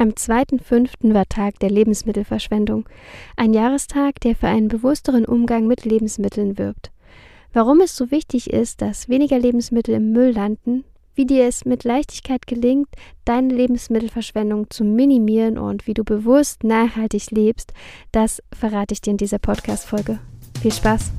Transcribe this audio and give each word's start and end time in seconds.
Am 0.00 0.12
2.5. 0.12 1.12
war 1.12 1.28
Tag 1.28 1.58
der 1.58 1.68
Lebensmittelverschwendung, 1.68 2.88
ein 3.36 3.52
Jahrestag, 3.52 4.18
der 4.20 4.34
für 4.34 4.46
einen 4.46 4.68
bewussteren 4.68 5.26
Umgang 5.26 5.66
mit 5.66 5.84
Lebensmitteln 5.84 6.56
wirbt. 6.56 6.90
Warum 7.52 7.82
es 7.82 7.94
so 7.98 8.10
wichtig 8.10 8.50
ist, 8.50 8.80
dass 8.80 9.10
weniger 9.10 9.38
Lebensmittel 9.38 9.94
im 9.94 10.12
Müll 10.12 10.30
landen, 10.30 10.84
wie 11.14 11.26
dir 11.26 11.44
es 11.44 11.66
mit 11.66 11.84
Leichtigkeit 11.84 12.46
gelingt, 12.46 12.88
deine 13.26 13.52
Lebensmittelverschwendung 13.52 14.70
zu 14.70 14.84
minimieren 14.84 15.58
und 15.58 15.86
wie 15.86 15.92
du 15.92 16.02
bewusst 16.02 16.64
nachhaltig 16.64 17.30
lebst, 17.30 17.74
das 18.10 18.42
verrate 18.58 18.94
ich 18.94 19.02
dir 19.02 19.10
in 19.10 19.18
dieser 19.18 19.38
Podcast-Folge. 19.38 20.18
Viel 20.62 20.72
Spaß! 20.72 21.12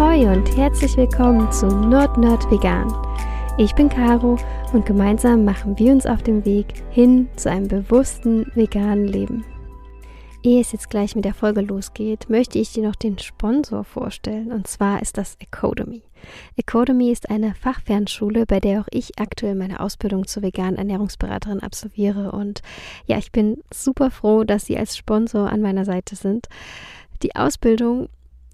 Ahoi 0.00 0.26
und 0.26 0.56
herzlich 0.56 0.96
willkommen 0.96 1.52
zu 1.52 1.66
Nord 1.66 2.16
Nerd 2.16 2.50
Vegan. 2.50 2.90
Ich 3.58 3.74
bin 3.74 3.90
Caro 3.90 4.38
und 4.72 4.86
gemeinsam 4.86 5.44
machen 5.44 5.78
wir 5.78 5.92
uns 5.92 6.06
auf 6.06 6.22
den 6.22 6.42
Weg 6.46 6.68
hin 6.88 7.28
zu 7.36 7.50
einem 7.50 7.68
bewussten 7.68 8.50
veganen 8.54 9.06
Leben. 9.06 9.44
Ehe 10.42 10.62
es 10.62 10.72
jetzt 10.72 10.88
gleich 10.88 11.14
mit 11.16 11.26
der 11.26 11.34
Folge 11.34 11.60
losgeht, 11.60 12.30
möchte 12.30 12.58
ich 12.58 12.72
dir 12.72 12.88
noch 12.88 12.94
den 12.94 13.18
Sponsor 13.18 13.84
vorstellen 13.84 14.52
und 14.52 14.66
zwar 14.68 15.02
ist 15.02 15.18
das 15.18 15.36
Academy. 15.38 16.00
Academy 16.56 17.10
ist 17.10 17.28
eine 17.28 17.54
Fachfernschule, 17.54 18.46
bei 18.46 18.58
der 18.58 18.80
auch 18.80 18.88
ich 18.90 19.20
aktuell 19.20 19.54
meine 19.54 19.80
Ausbildung 19.80 20.26
zur 20.26 20.42
veganen 20.42 20.76
Ernährungsberaterin 20.76 21.60
absolviere 21.60 22.32
und 22.32 22.62
ja, 23.04 23.18
ich 23.18 23.32
bin 23.32 23.62
super 23.70 24.10
froh, 24.10 24.44
dass 24.44 24.64
sie 24.64 24.78
als 24.78 24.96
Sponsor 24.96 25.50
an 25.50 25.60
meiner 25.60 25.84
Seite 25.84 26.16
sind. 26.16 26.46
Die 27.22 27.36
Ausbildung 27.36 28.08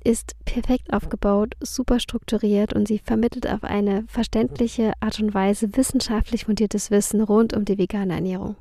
ist 0.07 0.37
perfekt 0.45 0.93
aufgebaut, 0.93 1.55
super 1.61 1.99
strukturiert 1.99 2.73
und 2.73 2.87
sie 2.87 3.01
vermittelt 3.01 3.49
auf 3.49 3.65
eine 3.65 4.05
verständliche 4.07 4.93
Art 5.01 5.19
und 5.19 5.35
Weise 5.35 5.77
wissenschaftlich 5.77 6.45
fundiertes 6.45 6.93
Wissen 6.93 7.21
rund 7.21 7.55
um 7.55 7.65
die 7.65 7.77
vegane 7.77 8.15
Ernährung. 8.15 8.55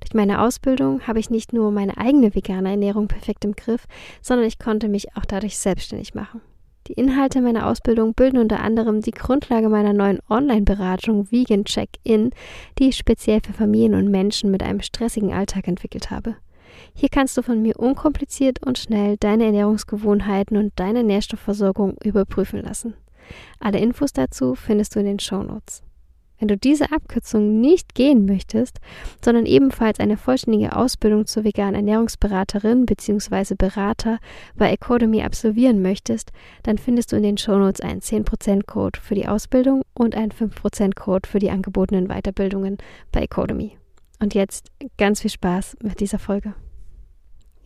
Durch 0.00 0.14
meine 0.14 0.42
Ausbildung 0.42 1.06
habe 1.06 1.20
ich 1.20 1.30
nicht 1.30 1.52
nur 1.52 1.70
meine 1.70 1.96
eigene 1.96 2.34
vegane 2.34 2.70
Ernährung 2.70 3.06
perfekt 3.06 3.44
im 3.44 3.54
Griff, 3.54 3.86
sondern 4.20 4.46
ich 4.46 4.58
konnte 4.58 4.88
mich 4.88 5.16
auch 5.16 5.24
dadurch 5.24 5.58
selbstständig 5.58 6.14
machen. 6.14 6.40
Die 6.88 6.94
Inhalte 6.94 7.40
meiner 7.40 7.68
Ausbildung 7.68 8.14
bilden 8.14 8.38
unter 8.38 8.60
anderem 8.60 9.00
die 9.00 9.12
Grundlage 9.12 9.68
meiner 9.68 9.92
neuen 9.92 10.18
Online-Beratung 10.28 11.30
Vegan 11.30 11.64
Check-In, 11.64 12.30
die 12.78 12.88
ich 12.88 12.96
speziell 12.96 13.40
für 13.40 13.52
Familien 13.52 13.94
und 13.94 14.10
Menschen 14.10 14.50
mit 14.50 14.62
einem 14.62 14.80
stressigen 14.80 15.32
Alltag 15.32 15.68
entwickelt 15.68 16.10
habe. 16.10 16.36
Hier 16.94 17.08
kannst 17.08 17.36
du 17.36 17.42
von 17.42 17.62
mir 17.62 17.78
unkompliziert 17.78 18.64
und 18.64 18.78
schnell 18.78 19.16
deine 19.16 19.44
Ernährungsgewohnheiten 19.46 20.56
und 20.56 20.72
deine 20.76 21.04
Nährstoffversorgung 21.04 21.96
überprüfen 22.02 22.62
lassen. 22.62 22.94
Alle 23.58 23.78
Infos 23.78 24.12
dazu 24.12 24.54
findest 24.54 24.94
du 24.94 25.00
in 25.00 25.06
den 25.06 25.18
Shownotes. 25.18 25.82
Wenn 26.40 26.48
du 26.48 26.56
diese 26.56 26.90
Abkürzung 26.90 27.60
nicht 27.60 27.94
gehen 27.94 28.24
möchtest, 28.24 28.80
sondern 29.22 29.44
ebenfalls 29.44 30.00
eine 30.00 30.16
vollständige 30.16 30.74
Ausbildung 30.74 31.26
zur 31.26 31.44
veganen 31.44 31.74
Ernährungsberaterin 31.74 32.86
bzw. 32.86 33.54
Berater 33.56 34.18
bei 34.56 34.72
Academy 34.72 35.22
absolvieren 35.22 35.82
möchtest, 35.82 36.32
dann 36.62 36.78
findest 36.78 37.12
du 37.12 37.16
in 37.16 37.24
den 37.24 37.36
Shownotes 37.36 37.82
einen 37.82 38.00
10% 38.00 38.64
Code 38.64 38.98
für 39.00 39.14
die 39.14 39.28
Ausbildung 39.28 39.82
und 39.92 40.14
einen 40.14 40.32
5% 40.32 40.94
Code 40.94 41.28
für 41.28 41.40
die 41.40 41.50
angebotenen 41.50 42.08
Weiterbildungen 42.08 42.78
bei 43.12 43.20
Academy. 43.22 43.76
Und 44.18 44.32
jetzt 44.32 44.70
ganz 44.96 45.20
viel 45.20 45.30
Spaß 45.30 45.76
mit 45.82 46.00
dieser 46.00 46.18
Folge. 46.18 46.54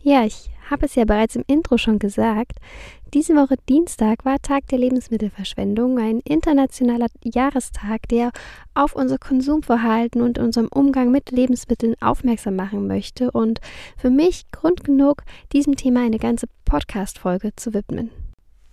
Ja, 0.07 0.23
ich 0.23 0.51
habe 0.69 0.85
es 0.85 0.93
ja 0.93 1.03
bereits 1.03 1.35
im 1.35 1.43
Intro 1.47 1.79
schon 1.79 1.97
gesagt. 1.97 2.59
Diese 3.15 3.33
Woche 3.33 3.55
Dienstag 3.67 4.23
war 4.23 4.39
Tag 4.39 4.67
der 4.67 4.77
Lebensmittelverschwendung, 4.77 5.97
ein 5.97 6.19
internationaler 6.19 7.07
Jahrestag, 7.23 8.07
der 8.09 8.31
auf 8.75 8.95
unser 8.95 9.17
Konsumverhalten 9.17 10.21
und 10.21 10.37
unserem 10.37 10.67
Umgang 10.67 11.09
mit 11.09 11.31
Lebensmitteln 11.31 11.95
aufmerksam 12.01 12.55
machen 12.55 12.85
möchte 12.85 13.31
und 13.31 13.61
für 13.97 14.11
mich 14.11 14.43
Grund 14.51 14.83
genug, 14.83 15.23
diesem 15.53 15.75
Thema 15.75 16.05
eine 16.05 16.19
ganze 16.19 16.45
Podcast-Folge 16.65 17.55
zu 17.55 17.73
widmen. 17.73 18.11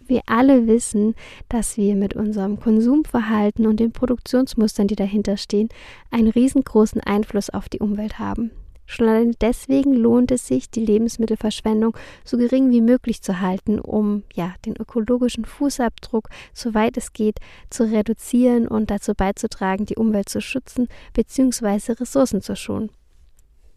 Wir 0.04 0.20
alle 0.26 0.66
wissen, 0.66 1.14
dass 1.48 1.78
wir 1.78 1.96
mit 1.96 2.12
unserem 2.12 2.60
Konsumverhalten 2.60 3.66
und 3.66 3.80
den 3.80 3.92
Produktionsmustern, 3.92 4.86
die 4.86 4.96
dahinter 4.96 5.38
stehen, 5.38 5.70
einen 6.10 6.28
riesengroßen 6.28 7.00
Einfluss 7.00 7.48
auf 7.48 7.70
die 7.70 7.78
Umwelt 7.78 8.18
haben. 8.18 8.50
Schon 8.86 9.08
allein 9.08 9.34
deswegen 9.40 9.94
lohnt 9.94 10.30
es 10.30 10.46
sich, 10.46 10.70
die 10.70 10.84
Lebensmittelverschwendung 10.84 11.96
so 12.24 12.36
gering 12.36 12.70
wie 12.70 12.80
möglich 12.80 13.22
zu 13.22 13.40
halten, 13.40 13.78
um 13.78 14.24
ja 14.34 14.54
den 14.66 14.76
ökologischen 14.76 15.44
Fußabdruck, 15.44 16.28
soweit 16.52 16.96
es 16.96 17.12
geht, 17.12 17.38
zu 17.70 17.84
reduzieren 17.84 18.68
und 18.68 18.90
dazu 18.90 19.14
beizutragen, 19.14 19.86
die 19.86 19.96
Umwelt 19.96 20.28
zu 20.28 20.40
schützen 20.40 20.88
bzw. 21.14 21.92
Ressourcen 21.92 22.42
zu 22.42 22.56
schonen. 22.56 22.90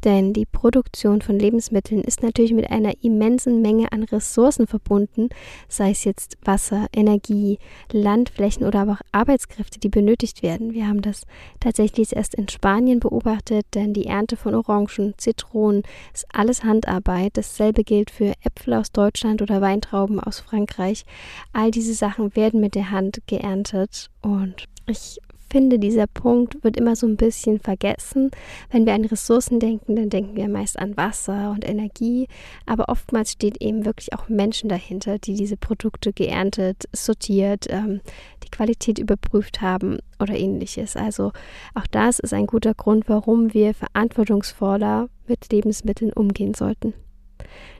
Denn 0.05 0.33
die 0.33 0.45
Produktion 0.45 1.23
von 1.23 1.39
Lebensmitteln 1.39 2.01
ist 2.03 2.21
natürlich 2.21 2.53
mit 2.53 2.69
einer 2.69 2.93
immensen 3.01 3.63
Menge 3.63 3.91
an 3.91 4.03
Ressourcen 4.03 4.67
verbunden, 4.67 5.29
sei 5.67 5.89
es 5.89 6.03
jetzt 6.03 6.37
Wasser, 6.43 6.85
Energie, 6.95 7.57
Landflächen 7.91 8.67
oder 8.67 8.81
aber 8.81 8.93
auch 8.93 9.01
Arbeitskräfte, 9.11 9.79
die 9.79 9.89
benötigt 9.89 10.43
werden. 10.43 10.73
Wir 10.73 10.87
haben 10.87 11.01
das 11.01 11.23
tatsächlich 11.59 12.15
erst 12.15 12.35
in 12.35 12.47
Spanien 12.47 12.99
beobachtet, 12.99 13.65
denn 13.73 13.93
die 13.93 14.05
Ernte 14.05 14.37
von 14.37 14.53
Orangen, 14.53 15.15
Zitronen 15.17 15.81
ist 16.13 16.27
alles 16.31 16.63
Handarbeit. 16.63 17.31
Dasselbe 17.35 17.83
gilt 17.83 18.11
für 18.11 18.33
Äpfel 18.43 18.75
aus 18.75 18.91
Deutschland 18.91 19.41
oder 19.41 19.59
Weintrauben 19.59 20.19
aus 20.19 20.39
Frankreich. 20.39 21.03
All 21.51 21.71
diese 21.71 21.95
Sachen 21.95 22.35
werden 22.35 22.59
mit 22.59 22.75
der 22.75 22.91
Hand 22.91 23.21
geerntet 23.25 24.11
und 24.21 24.65
ich 24.85 25.19
finde, 25.55 25.79
dieser 25.79 26.07
Punkt 26.07 26.65
wird 26.65 26.75
immer 26.75 26.97
so 26.97 27.07
ein 27.07 27.15
bisschen 27.15 27.59
vergessen. 27.59 28.29
Wenn 28.71 28.85
wir 28.85 28.93
an 28.93 29.05
Ressourcen 29.05 29.61
denken, 29.61 29.95
dann 29.95 30.09
denken 30.09 30.35
wir 30.35 30.49
meist 30.49 30.77
an 30.77 30.97
Wasser 30.97 31.51
und 31.51 31.65
Energie, 31.65 32.27
aber 32.65 32.89
oftmals 32.89 33.31
steht 33.31 33.63
eben 33.63 33.85
wirklich 33.85 34.11
auch 34.11 34.27
Menschen 34.27 34.67
dahinter, 34.67 35.17
die 35.17 35.33
diese 35.33 35.55
Produkte 35.55 36.11
geerntet, 36.11 36.89
sortiert, 36.91 37.67
ähm, 37.69 38.01
die 38.43 38.49
Qualität 38.49 38.99
überprüft 38.99 39.61
haben 39.61 39.99
oder 40.19 40.35
ähnliches. 40.35 40.97
Also 40.97 41.31
auch 41.73 41.87
das 41.89 42.19
ist 42.19 42.33
ein 42.33 42.47
guter 42.47 42.73
Grund, 42.73 43.07
warum 43.07 43.53
wir 43.53 43.73
verantwortungsvoller 43.73 45.07
mit 45.25 45.53
Lebensmitteln 45.53 46.11
umgehen 46.11 46.53
sollten. 46.53 46.93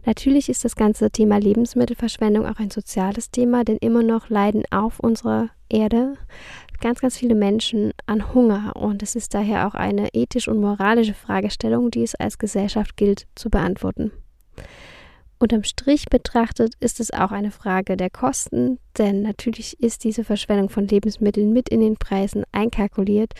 Natürlich 0.06 0.48
ist 0.48 0.64
das 0.64 0.78
ganze 0.78 1.12
Thema 1.12 1.40
Lebensmittelverschwendung 1.40 2.46
auch 2.46 2.60
ein 2.60 2.72
soziales 2.72 3.32
Thema, 3.32 3.66
denn 3.66 3.80
immer 3.82 4.02
noch 4.02 4.30
leiden 4.30 4.64
auf 4.72 5.02
unserer 5.02 5.50
Erde 5.68 6.14
ganz, 6.80 7.00
ganz 7.00 7.18
viele 7.18 7.36
Menschen 7.36 7.94
an 8.06 8.34
Hunger 8.34 8.76
und 8.76 9.04
es 9.04 9.16
ist 9.16 9.34
daher 9.34 9.68
auch 9.68 9.76
eine 9.76 10.10
ethisch 10.14 10.48
und 10.48 10.60
moralische 10.60 11.14
Fragestellung, 11.14 11.92
die 11.92 12.04
es 12.04 12.16
als 12.16 12.38
Gesellschaft 12.38 12.98
gilt 12.98 13.28
zu 13.36 13.50
beantworten. 13.50 14.12
Unterm 15.38 15.64
Strich 15.64 16.06
betrachtet 16.06 16.74
ist 16.80 17.00
es 17.00 17.12
auch 17.12 17.32
eine 17.32 17.52
Frage 17.52 17.98
der 17.98 18.10
Kosten, 18.10 18.80
denn 18.98 19.22
natürlich 19.22 19.80
ist 19.82 20.06
diese 20.06 20.24
Verschwendung 20.24 20.70
von 20.70 20.88
Lebensmitteln 20.88 21.52
mit 21.52 21.68
in 21.68 21.82
den 21.82 21.98
Preisen 21.98 22.46
einkalkuliert. 22.54 23.34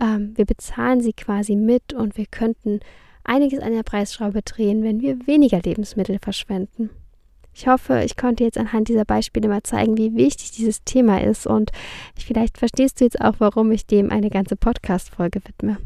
Ähm, 0.00 0.32
wir 0.36 0.44
bezahlen 0.44 1.00
sie 1.00 1.12
quasi 1.12 1.54
mit 1.54 1.92
und 1.92 2.16
wir 2.16 2.26
könnten 2.26 2.80
einiges 3.22 3.60
an 3.60 3.72
der 3.72 3.84
Preisschraube 3.84 4.42
drehen, 4.42 4.82
wenn 4.82 5.00
wir 5.00 5.26
weniger 5.26 5.60
Lebensmittel 5.60 6.18
verschwenden. 6.20 6.90
Ich 7.58 7.66
hoffe, 7.66 8.02
ich 8.04 8.18
konnte 8.18 8.44
jetzt 8.44 8.58
anhand 8.58 8.88
dieser 8.88 9.06
Beispiele 9.06 9.48
mal 9.48 9.62
zeigen, 9.62 9.96
wie 9.96 10.14
wichtig 10.14 10.50
dieses 10.50 10.84
Thema 10.84 11.22
ist 11.22 11.46
und 11.46 11.70
vielleicht 12.14 12.58
verstehst 12.58 13.00
du 13.00 13.04
jetzt 13.04 13.18
auch, 13.22 13.36
warum 13.38 13.72
ich 13.72 13.86
dem 13.86 14.12
eine 14.12 14.28
ganze 14.28 14.56
Podcast-Folge 14.56 15.40
widme. 15.42 15.78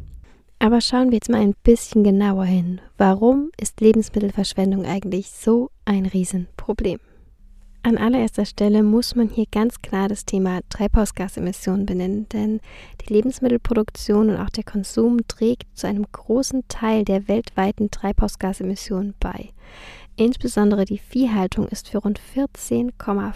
Aber 0.59 0.81
schauen 0.81 1.11
wir 1.11 1.19
jetzt 1.19 1.31
mal 1.31 1.41
ein 1.41 1.55
bisschen 1.63 2.03
genauer 2.03 2.45
hin. 2.45 2.81
Warum 2.99 3.53
ist 3.57 3.81
Lebensmittelverschwendung 3.81 4.85
eigentlich 4.85 5.31
so 5.31 5.71
ein 5.85 6.07
Riesenproblem? 6.07 6.99
An 7.85 7.99
allererster 7.99 8.47
Stelle 8.47 8.83
muss 8.83 9.15
man 9.15 9.29
hier 9.29 9.47
ganz 9.51 9.81
klar 9.81 10.09
das 10.09 10.27
Thema 10.27 10.63
Treibhausgasemissionen 10.71 11.87
benennen, 11.87 12.29
denn 12.31 12.61
die 13.01 13.13
Lebensmittelproduktion 13.13 14.29
und 14.29 14.37
auch 14.39 14.51
der 14.51 14.65
Konsum 14.65 15.19
trägt 15.29 15.69
zu 15.79 15.87
einem 15.87 16.05
großen 16.11 16.65
Teil 16.67 17.05
der 17.05 17.29
weltweiten 17.29 17.93
Treibhausgasemissionen 17.93 19.15
bei. 19.21 19.51
Insbesondere 20.21 20.85
die 20.85 20.99
Viehhaltung 20.99 21.67
ist 21.69 21.89
für 21.89 21.97
rund 21.97 22.21
14,5 22.37 23.33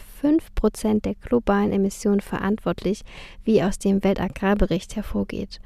Prozent 0.55 1.07
der 1.07 1.15
globalen 1.15 1.73
Emissionen 1.73 2.21
verantwortlich, 2.21 3.01
wie 3.43 3.63
aus 3.63 3.79
dem 3.79 4.05
Weltagrarbericht 4.05 4.95
hervorgeht. 4.95 5.63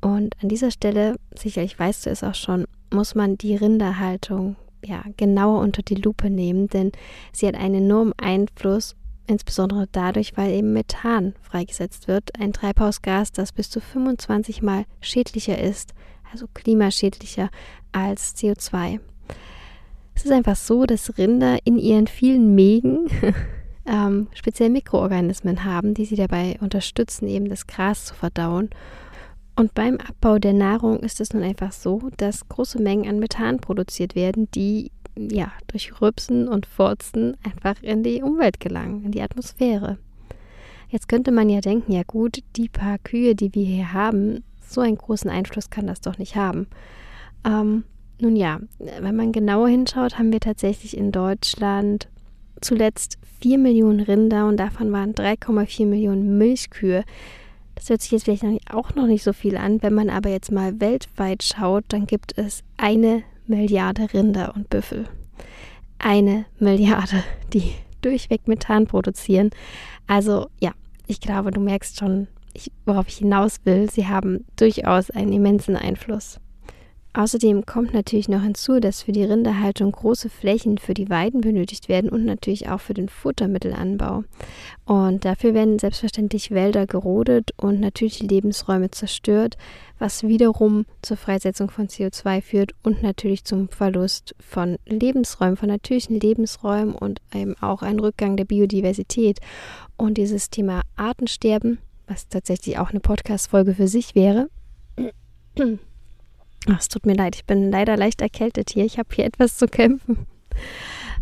Und 0.00 0.34
an 0.42 0.48
dieser 0.48 0.72
Stelle, 0.72 1.14
sicherlich 1.38 1.78
weißt 1.78 2.06
du 2.06 2.10
es 2.10 2.24
auch 2.24 2.34
schon, 2.34 2.66
muss 2.92 3.14
man 3.14 3.38
die 3.38 3.54
Rinderhaltung 3.54 4.56
ja, 4.84 5.04
genauer 5.16 5.60
unter 5.60 5.82
die 5.82 5.94
Lupe 5.94 6.30
nehmen, 6.30 6.66
denn 6.66 6.90
sie 7.32 7.46
hat 7.46 7.54
einen 7.54 7.84
enormen 7.84 8.14
Einfluss, 8.16 8.96
insbesondere 9.28 9.86
dadurch, 9.92 10.36
weil 10.36 10.50
eben 10.50 10.72
Methan 10.72 11.36
freigesetzt 11.42 12.08
wird, 12.08 12.40
ein 12.40 12.52
Treibhausgas, 12.52 13.30
das 13.30 13.52
bis 13.52 13.70
zu 13.70 13.80
25 13.80 14.62
Mal 14.62 14.84
schädlicher 15.00 15.60
ist, 15.60 15.94
also 16.32 16.48
klimaschädlicher 16.52 17.50
als 17.92 18.34
CO2. 18.34 18.98
Es 20.16 20.24
ist 20.24 20.32
einfach 20.32 20.56
so, 20.56 20.86
dass 20.86 21.18
Rinder 21.18 21.58
in 21.64 21.78
ihren 21.78 22.06
vielen 22.06 22.54
Mägen 22.54 23.08
ähm, 23.86 24.28
speziell 24.32 24.70
Mikroorganismen 24.70 25.64
haben, 25.64 25.92
die 25.92 26.06
sie 26.06 26.16
dabei 26.16 26.56
unterstützen, 26.60 27.28
eben 27.28 27.48
das 27.48 27.66
Gras 27.66 28.06
zu 28.06 28.14
verdauen. 28.14 28.70
Und 29.56 29.74
beim 29.74 29.98
Abbau 29.98 30.38
der 30.38 30.54
Nahrung 30.54 31.00
ist 31.00 31.20
es 31.20 31.32
nun 31.32 31.42
einfach 31.42 31.72
so, 31.72 32.10
dass 32.16 32.48
große 32.48 32.80
Mengen 32.80 33.08
an 33.08 33.18
Methan 33.18 33.58
produziert 33.58 34.14
werden, 34.14 34.50
die 34.54 34.90
ja 35.16 35.52
durch 35.66 36.00
Rübsen 36.00 36.48
und 36.48 36.66
Furzen 36.66 37.36
einfach 37.44 37.82
in 37.82 38.02
die 38.02 38.22
Umwelt 38.22 38.58
gelangen, 38.58 39.04
in 39.04 39.12
die 39.12 39.22
Atmosphäre. 39.22 39.98
Jetzt 40.88 41.08
könnte 41.08 41.30
man 41.30 41.48
ja 41.48 41.60
denken, 41.60 41.92
ja 41.92 42.02
gut, 42.06 42.42
die 42.56 42.68
paar 42.68 42.98
Kühe, 42.98 43.34
die 43.34 43.54
wir 43.54 43.64
hier 43.64 43.92
haben, 43.92 44.44
so 44.66 44.80
einen 44.80 44.98
großen 44.98 45.30
Einfluss 45.30 45.70
kann 45.70 45.86
das 45.86 46.00
doch 46.00 46.18
nicht 46.18 46.36
haben. 46.36 46.68
Ähm, 47.44 47.84
nun 48.20 48.36
ja, 48.36 48.60
wenn 48.78 49.16
man 49.16 49.32
genauer 49.32 49.68
hinschaut, 49.68 50.18
haben 50.18 50.32
wir 50.32 50.40
tatsächlich 50.40 50.96
in 50.96 51.12
Deutschland 51.12 52.08
zuletzt 52.60 53.18
4 53.40 53.58
Millionen 53.58 54.00
Rinder 54.00 54.46
und 54.46 54.56
davon 54.56 54.92
waren 54.92 55.14
3,4 55.14 55.86
Millionen 55.86 56.38
Milchkühe. 56.38 57.04
Das 57.74 57.90
hört 57.90 58.00
sich 58.00 58.12
jetzt 58.12 58.24
vielleicht 58.24 58.44
auch 58.72 58.94
noch 58.94 59.06
nicht 59.06 59.22
so 59.22 59.32
viel 59.32 59.56
an. 59.56 59.82
Wenn 59.82 59.92
man 59.92 60.08
aber 60.08 60.30
jetzt 60.30 60.50
mal 60.50 60.80
weltweit 60.80 61.42
schaut, 61.42 61.84
dann 61.88 62.06
gibt 62.06 62.36
es 62.38 62.62
eine 62.78 63.22
Milliarde 63.46 64.12
Rinder 64.12 64.54
und 64.56 64.70
Büffel. 64.70 65.04
Eine 65.98 66.46
Milliarde, 66.58 67.22
die 67.52 67.72
durchweg 68.00 68.48
Methan 68.48 68.86
produzieren. 68.86 69.50
Also 70.06 70.48
ja, 70.60 70.72
ich 71.06 71.20
glaube, 71.20 71.50
du 71.50 71.60
merkst 71.60 71.98
schon, 71.98 72.28
worauf 72.86 73.08
ich 73.08 73.18
hinaus 73.18 73.60
will. 73.64 73.90
Sie 73.90 74.06
haben 74.06 74.46
durchaus 74.56 75.10
einen 75.10 75.32
immensen 75.32 75.76
Einfluss. 75.76 76.40
Außerdem 77.16 77.64
kommt 77.64 77.94
natürlich 77.94 78.28
noch 78.28 78.42
hinzu, 78.42 78.78
dass 78.78 79.00
für 79.00 79.12
die 79.12 79.24
Rinderhaltung 79.24 79.90
große 79.90 80.28
Flächen 80.28 80.76
für 80.76 80.92
die 80.92 81.08
Weiden 81.08 81.40
benötigt 81.40 81.88
werden 81.88 82.10
und 82.10 82.26
natürlich 82.26 82.68
auch 82.68 82.80
für 82.80 82.92
den 82.92 83.08
Futtermittelanbau. 83.08 84.24
Und 84.84 85.24
dafür 85.24 85.54
werden 85.54 85.78
selbstverständlich 85.78 86.50
Wälder 86.50 86.86
gerodet 86.86 87.52
und 87.56 87.80
natürliche 87.80 88.26
Lebensräume 88.26 88.90
zerstört, 88.90 89.56
was 89.98 90.24
wiederum 90.24 90.84
zur 91.00 91.16
Freisetzung 91.16 91.70
von 91.70 91.88
CO2 91.88 92.42
führt 92.42 92.72
und 92.82 93.02
natürlich 93.02 93.44
zum 93.44 93.70
Verlust 93.70 94.34
von 94.38 94.76
Lebensräumen, 94.84 95.56
von 95.56 95.70
natürlichen 95.70 96.20
Lebensräumen 96.20 96.94
und 96.94 97.22
eben 97.34 97.56
auch 97.62 97.80
ein 97.80 97.98
Rückgang 97.98 98.36
der 98.36 98.44
Biodiversität. 98.44 99.38
Und 99.96 100.18
dieses 100.18 100.50
Thema 100.50 100.82
Artensterben, 100.96 101.78
was 102.06 102.28
tatsächlich 102.28 102.78
auch 102.78 102.90
eine 102.90 103.00
Podcast-Folge 103.00 103.72
für 103.72 103.88
sich 103.88 104.14
wäre, 104.14 104.50
Ach, 106.68 106.80
es 106.80 106.88
tut 106.88 107.06
mir 107.06 107.14
leid, 107.14 107.36
ich 107.36 107.44
bin 107.44 107.70
leider 107.70 107.96
leicht 107.96 108.20
erkältet 108.20 108.70
hier. 108.70 108.84
Ich 108.84 108.98
habe 108.98 109.08
hier 109.14 109.24
etwas 109.24 109.56
zu 109.56 109.66
kämpfen. 109.66 110.26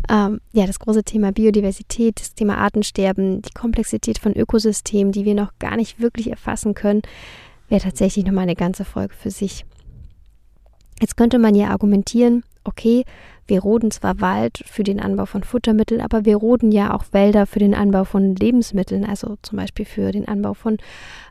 Ähm, 0.09 0.39
ja, 0.53 0.65
das 0.67 0.79
große 0.79 1.03
Thema 1.03 1.31
Biodiversität, 1.31 2.19
das 2.19 2.33
Thema 2.33 2.57
Artensterben, 2.57 3.41
die 3.41 3.53
Komplexität 3.53 4.19
von 4.19 4.33
Ökosystemen, 4.33 5.11
die 5.11 5.25
wir 5.25 5.35
noch 5.35 5.57
gar 5.59 5.77
nicht 5.77 5.99
wirklich 5.99 6.29
erfassen 6.29 6.73
können, 6.73 7.01
wäre 7.69 7.81
tatsächlich 7.81 8.25
nochmal 8.25 8.43
eine 8.43 8.55
ganze 8.55 8.85
Folge 8.85 9.15
für 9.15 9.31
sich. 9.31 9.65
Jetzt 11.01 11.17
könnte 11.17 11.39
man 11.39 11.55
ja 11.55 11.69
argumentieren, 11.69 12.43
okay, 12.63 13.03
wir 13.47 13.61
roden 13.61 13.91
zwar 13.91 14.21
Wald 14.21 14.63
für 14.65 14.83
den 14.83 14.99
Anbau 14.99 15.25
von 15.25 15.43
Futtermitteln, 15.43 16.01
aber 16.01 16.25
wir 16.25 16.37
roden 16.37 16.71
ja 16.71 16.93
auch 16.93 17.05
Wälder 17.11 17.45
für 17.45 17.59
den 17.59 17.75
Anbau 17.75 18.03
von 18.03 18.35
Lebensmitteln, 18.35 19.05
also 19.05 19.37
zum 19.41 19.57
Beispiel 19.57 19.85
für 19.85 20.11
den 20.11 20.27
Anbau 20.27 20.53
von 20.55 20.77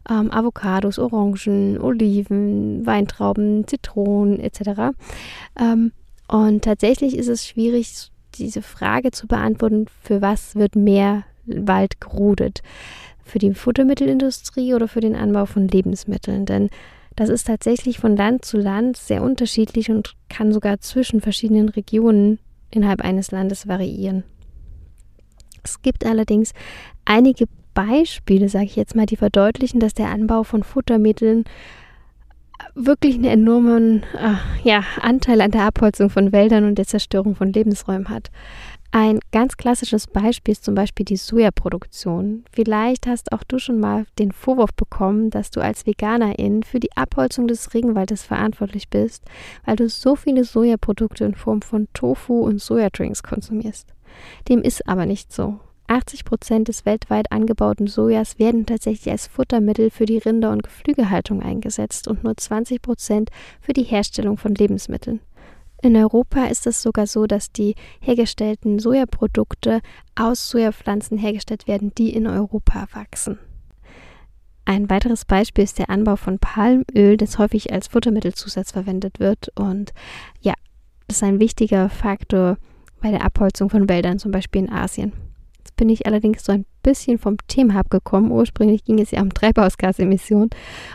ähm, 0.09 0.31
Avocados, 0.31 0.99
Orangen, 0.99 1.81
Oliven, 1.81 2.87
Weintrauben, 2.87 3.67
Zitronen 3.67 4.39
etc. 4.39 4.95
Ähm, 5.59 5.93
und 6.29 6.63
tatsächlich 6.65 7.17
ist 7.17 7.29
es 7.29 7.47
schwierig, 7.47 8.11
diese 8.37 8.63
Frage 8.63 9.11
zu 9.11 9.27
beantworten, 9.27 9.87
für 10.03 10.23
was 10.23 10.55
wird 10.55 10.77
mehr 10.77 11.25
Wald 11.47 12.01
gerodet? 12.01 12.63
Für 13.25 13.39
die 13.39 13.55
Futtermittelindustrie 13.55 14.75
oder 14.75 14.87
für 14.87 15.01
den 15.01 15.17
Anbau 15.17 15.47
von 15.47 15.67
Lebensmitteln? 15.67 16.47
Denn 16.47 16.71
das 17.17 17.29
ist 17.29 17.47
tatsächlich 17.47 17.99
von 17.99 18.17
Land 18.17 18.45
zu 18.45 18.59
Land 18.59 18.97
sehr 18.97 19.23
unterschiedlich 19.23 19.91
und 19.91 20.15
kann 20.29 20.53
sogar 20.53 20.81
zwischen 20.81 21.21
verschiedenen 21.21 21.69
Regionen 21.69 22.39
innerhalb 22.71 23.01
eines 23.03 23.31
Landes 23.31 23.69
variieren. 23.69 24.25
Es 25.63 25.81
gibt 25.81 26.05
allerdings 26.05 26.53
einige 27.05 27.47
Beispiele, 27.73 28.49
sage 28.49 28.67
ich 28.67 28.77
jetzt 28.77 28.95
mal, 28.95 29.07
die 29.07 29.17
verdeutlichen, 29.17 29.81
dass 29.81 29.95
der 29.95 30.11
Anbau 30.11 30.43
von 30.43 30.63
Futtermitteln 30.63 31.45
wirklich 32.75 33.15
einen 33.15 33.25
enormen 33.25 34.03
äh, 34.15 34.69
ja, 34.69 34.85
Anteil 35.01 35.41
an 35.41 35.51
der 35.51 35.63
Abholzung 35.63 36.11
von 36.11 36.33
Wäldern 36.33 36.65
und 36.65 36.77
der 36.77 36.87
Zerstörung 36.87 37.35
von 37.37 37.53
Lebensräumen 37.53 38.09
hat. 38.09 38.31
Ein 38.97 39.19
ganz 39.33 39.57
klassisches 39.57 40.07
Beispiel 40.07 40.53
ist 40.53 40.65
zum 40.65 40.77
Beispiel 40.77 41.05
die 41.05 41.17
Sojaproduktion. 41.17 42.45
Vielleicht 42.53 43.09
hast 43.09 43.33
auch 43.33 43.43
du 43.43 43.59
schon 43.59 43.81
mal 43.81 44.07
den 44.21 44.31
Vorwurf 44.31 44.73
bekommen, 44.73 45.31
dass 45.31 45.51
du 45.51 45.61
als 45.61 45.85
Veganerin 45.85 46.63
für 46.63 46.79
die 46.79 46.97
Abholzung 46.97 47.49
des 47.49 47.75
Regenwaldes 47.75 48.23
verantwortlich 48.23 48.91
bist, 48.91 49.25
weil 49.65 49.75
du 49.75 49.89
so 49.89 50.15
viele 50.15 50.45
Sojaprodukte 50.45 51.25
in 51.25 51.35
Form 51.35 51.61
von 51.61 51.89
Tofu 51.93 52.43
und 52.43 52.61
Sojadrinks 52.61 53.25
konsumierst. 53.25 53.93
Dem 54.49 54.63
ist 54.63 54.87
aber 54.87 55.07
nicht 55.07 55.33
so. 55.33 55.59
80 55.89 56.25
Prozent 56.25 56.69
des 56.69 56.87
weltweit 56.87 57.33
angebauten 57.33 57.89
Sojas 57.89 58.39
werden 58.39 58.65
tatsächlich 58.65 59.11
als 59.11 59.27
Futtermittel 59.27 59.91
für 59.91 60.07
die 60.07 60.19
Rinder- 60.19 60.53
und 60.53 60.63
Geflügelhaltung 60.63 61.43
eingesetzt 61.43 62.07
und 62.07 62.23
nur 62.23 62.37
20 62.37 62.81
Prozent 62.81 63.31
für 63.61 63.73
die 63.73 63.83
Herstellung 63.83 64.39
von 64.39 64.55
Lebensmitteln. 64.55 65.19
In 65.85 65.97
Europa 65.97 66.47
ist 66.47 66.67
es 66.67 66.81
sogar 66.81 67.07
so, 67.07 67.27
dass 67.27 67.53
die 67.53 67.75
hergestellten 68.01 68.79
Sojaprodukte 68.79 69.83
aus 70.15 70.49
Sojapflanzen 70.49 71.19
hergestellt 71.19 71.69
werden, 71.69 71.93
die 71.99 72.15
in 72.15 72.27
Europa 72.27 72.87
wachsen. 72.95 73.39
Ein 74.65 74.89
weiteres 74.89 75.27
Beispiel 75.27 75.65
ist 75.65 75.79
der 75.79 75.91
Anbau 75.91 76.17
von 76.17 76.39
Palmöl, 76.39 77.19
das 77.19 77.37
häufig 77.37 77.71
als 77.71 77.89
Futtermittelzusatz 77.89 78.73
verwendet 78.73 79.21
wird. 79.21 79.53
Und 79.57 79.93
ja, 80.41 80.55
das 81.07 81.19
ist 81.19 81.23
ein 81.23 81.39
wichtiger 81.39 81.91
Faktor 81.91 82.57
bei 83.03 83.11
der 83.11 83.23
Abholzung 83.23 83.69
von 83.69 83.87
Wäldern, 83.87 84.19
zum 84.19 84.33
Beispiel 84.33 84.63
in 84.63 84.73
Asien 84.73 85.13
bin 85.77 85.89
ich 85.89 86.07
allerdings 86.07 86.45
so 86.45 86.53
ein 86.53 86.67
bisschen 86.85 87.19
vom 87.19 87.37
Thema 87.49 87.81
abgekommen. 87.81 88.31
Ursprünglich 88.31 88.85
ging 88.85 89.01
es 89.01 89.11
ja 89.11 89.21
um 89.21 89.35
Treibhausgasemissionen. 89.35 90.51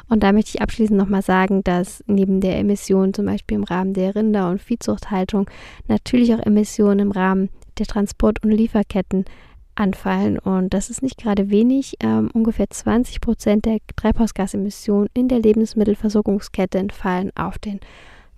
Und 0.08 0.24
da 0.24 0.32
möchte 0.32 0.52
ich 0.56 0.62
abschließend 0.62 0.98
nochmal 0.98 1.22
sagen, 1.22 1.62
dass 1.66 2.02
neben 2.08 2.40
der 2.40 2.58
Emission 2.58 3.14
zum 3.14 3.26
Beispiel 3.26 3.58
im 3.58 3.66
Rahmen 3.66 3.94
der 3.94 4.16
Rinder- 4.16 4.50
und 4.50 4.62
Viehzuchthaltung 4.62 5.50
natürlich 5.90 6.34
auch 6.34 6.46
Emissionen 6.46 7.00
im 7.00 7.12
Rahmen 7.12 7.50
der 7.78 7.88
Transport- 7.88 8.42
und 8.44 8.52
Lieferketten 8.52 9.26
anfallen. 9.76 10.40
Und 10.40 10.74
das 10.74 10.90
ist 10.90 11.02
nicht 11.02 11.18
gerade 11.18 11.50
wenig. 11.50 11.96
Ähm, 12.00 12.30
ungefähr 12.34 12.70
20 12.70 13.20
Prozent 13.20 13.66
der 13.66 13.80
Treibhausgasemissionen 13.96 15.10
in 15.14 15.28
der 15.28 15.40
Lebensmittelversorgungskette 15.40 16.78
entfallen 16.78 17.32
auf 17.36 17.58
den 17.58 17.80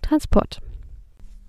Transport. 0.02 0.62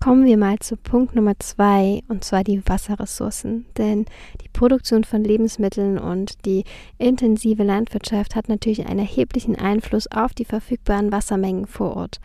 Kommen 0.03 0.25
wir 0.25 0.35
mal 0.35 0.59
zu 0.59 0.75
Punkt 0.75 1.15
Nummer 1.15 1.39
zwei, 1.39 2.03
und 2.09 2.25
zwar 2.25 2.43
die 2.43 2.61
Wasserressourcen. 2.67 3.65
Denn 3.77 4.03
die 4.41 4.49
Produktion 4.49 5.05
von 5.05 5.23
Lebensmitteln 5.23 5.97
und 5.97 6.45
die 6.45 6.65
intensive 6.97 7.63
Landwirtschaft 7.63 8.35
hat 8.35 8.49
natürlich 8.49 8.85
einen 8.85 8.99
erheblichen 8.99 9.55
Einfluss 9.55 10.11
auf 10.11 10.33
die 10.33 10.43
verfügbaren 10.43 11.13
Wassermengen 11.13 11.67
vor 11.67 11.95
Ort. 11.95 12.19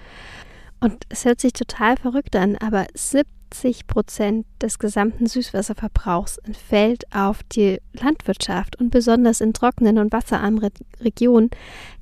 Und 0.80 1.04
es 1.08 1.24
hört 1.24 1.40
sich 1.40 1.52
total 1.52 1.96
verrückt 1.96 2.34
an, 2.34 2.56
aber 2.56 2.88
70 2.94 3.37
Prozent 3.86 4.46
des 4.60 4.78
gesamten 4.78 5.26
Süßwasserverbrauchs 5.26 6.38
entfällt 6.38 7.04
auf 7.14 7.42
die 7.42 7.80
Landwirtschaft 7.92 8.76
und 8.76 8.90
besonders 8.90 9.40
in 9.40 9.52
trockenen 9.52 9.98
und 9.98 10.12
wasserarmen 10.12 10.70
Regionen 11.00 11.50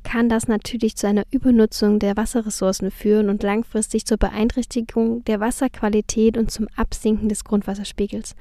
kann 0.03 0.29
das 0.29 0.49
natürlich 0.49 0.97
zu 0.97 1.07
einer 1.07 1.25
Übernutzung 1.31 1.99
der 1.99 2.17
Wasserressourcen 2.17 2.91
führen 2.91 3.29
und 3.29 3.43
langfristig 3.43 4.07
zur 4.07 4.19
Beeinträchtigung 4.19 5.25
der 5.25 5.41
Wasserqualität 5.41 6.37
und 6.37 6.51
zum 6.51 6.69
Absinken 6.77 7.29
des 7.29 7.45
Grundwasserspiegels. 7.45 8.37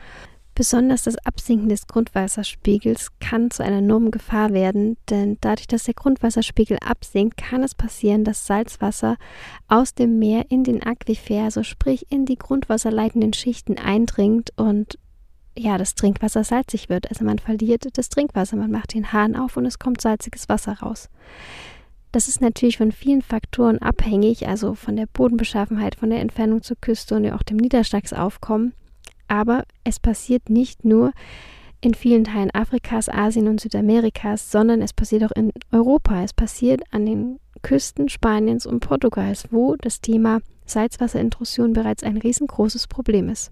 Besonders 0.57 1.03
das 1.03 1.17
Absinken 1.17 1.67
des 1.67 1.85
Grundwasserspiegels 1.85 3.11
kann 3.19 3.51
zu 3.51 3.61
einer 3.61 3.79
enormen 3.79 4.09
Gefahr 4.09 4.53
werden, 4.53 4.95
denn 5.09 5.37
dadurch, 5.41 5.67
dass 5.67 5.83
der 5.83 5.93
Grundwasserspiegel 5.93 6.77
absinkt, 6.79 7.35
kann 7.35 7.61
es 7.61 7.75
passieren, 7.75 8.23
dass 8.23 8.47
Salzwasser 8.47 9.17
aus 9.67 9.95
dem 9.95 10.17
Meer 10.17 10.45
in 10.47 10.63
den 10.63 10.81
Aquifer, 10.81 11.43
also 11.43 11.63
sprich 11.63 12.09
in 12.09 12.25
die 12.25 12.37
grundwasserleitenden 12.37 13.33
Schichten 13.33 13.77
eindringt 13.77 14.53
und 14.55 14.97
ja, 15.57 15.77
das 15.77 15.95
Trinkwasser 15.95 16.45
salzig 16.45 16.87
wird. 16.87 17.09
Also 17.09 17.25
man 17.25 17.39
verliert 17.39 17.85
das 17.97 18.07
Trinkwasser, 18.07 18.55
man 18.55 18.71
macht 18.71 18.93
den 18.93 19.11
Hahn 19.11 19.35
auf 19.35 19.57
und 19.57 19.65
es 19.65 19.77
kommt 19.77 19.99
salziges 19.99 20.47
Wasser 20.47 20.79
raus. 20.79 21.09
Das 22.13 22.29
ist 22.29 22.39
natürlich 22.39 22.77
von 22.77 22.93
vielen 22.93 23.21
Faktoren 23.21 23.79
abhängig, 23.79 24.47
also 24.47 24.73
von 24.73 24.95
der 24.95 25.07
Bodenbeschaffenheit, 25.07 25.95
von 25.95 26.11
der 26.11 26.21
Entfernung 26.21 26.61
zur 26.61 26.77
Küste 26.79 27.15
und 27.15 27.29
auch 27.29 27.43
dem 27.43 27.57
Niederschlagsaufkommen. 27.57 28.73
Aber 29.27 29.63
es 29.83 29.99
passiert 29.99 30.49
nicht 30.49 30.85
nur 30.85 31.11
in 31.81 31.93
vielen 31.93 32.23
Teilen 32.23 32.51
Afrikas, 32.53 33.09
Asien 33.09 33.47
und 33.47 33.61
Südamerikas, 33.61 34.51
sondern 34.51 34.81
es 34.81 34.93
passiert 34.93 35.23
auch 35.23 35.35
in 35.35 35.51
Europa. 35.71 36.23
Es 36.23 36.33
passiert 36.33 36.81
an 36.91 37.05
den 37.05 37.39
Küsten 37.61 38.09
Spaniens 38.09 38.65
und 38.65 38.79
Portugals, 38.79 39.47
wo 39.51 39.75
das 39.75 40.01
Thema 40.01 40.39
Salzwasserintrusion 40.65 41.73
bereits 41.73 42.03
ein 42.03 42.17
riesengroßes 42.17 42.87
Problem 42.87 43.29
ist. 43.29 43.51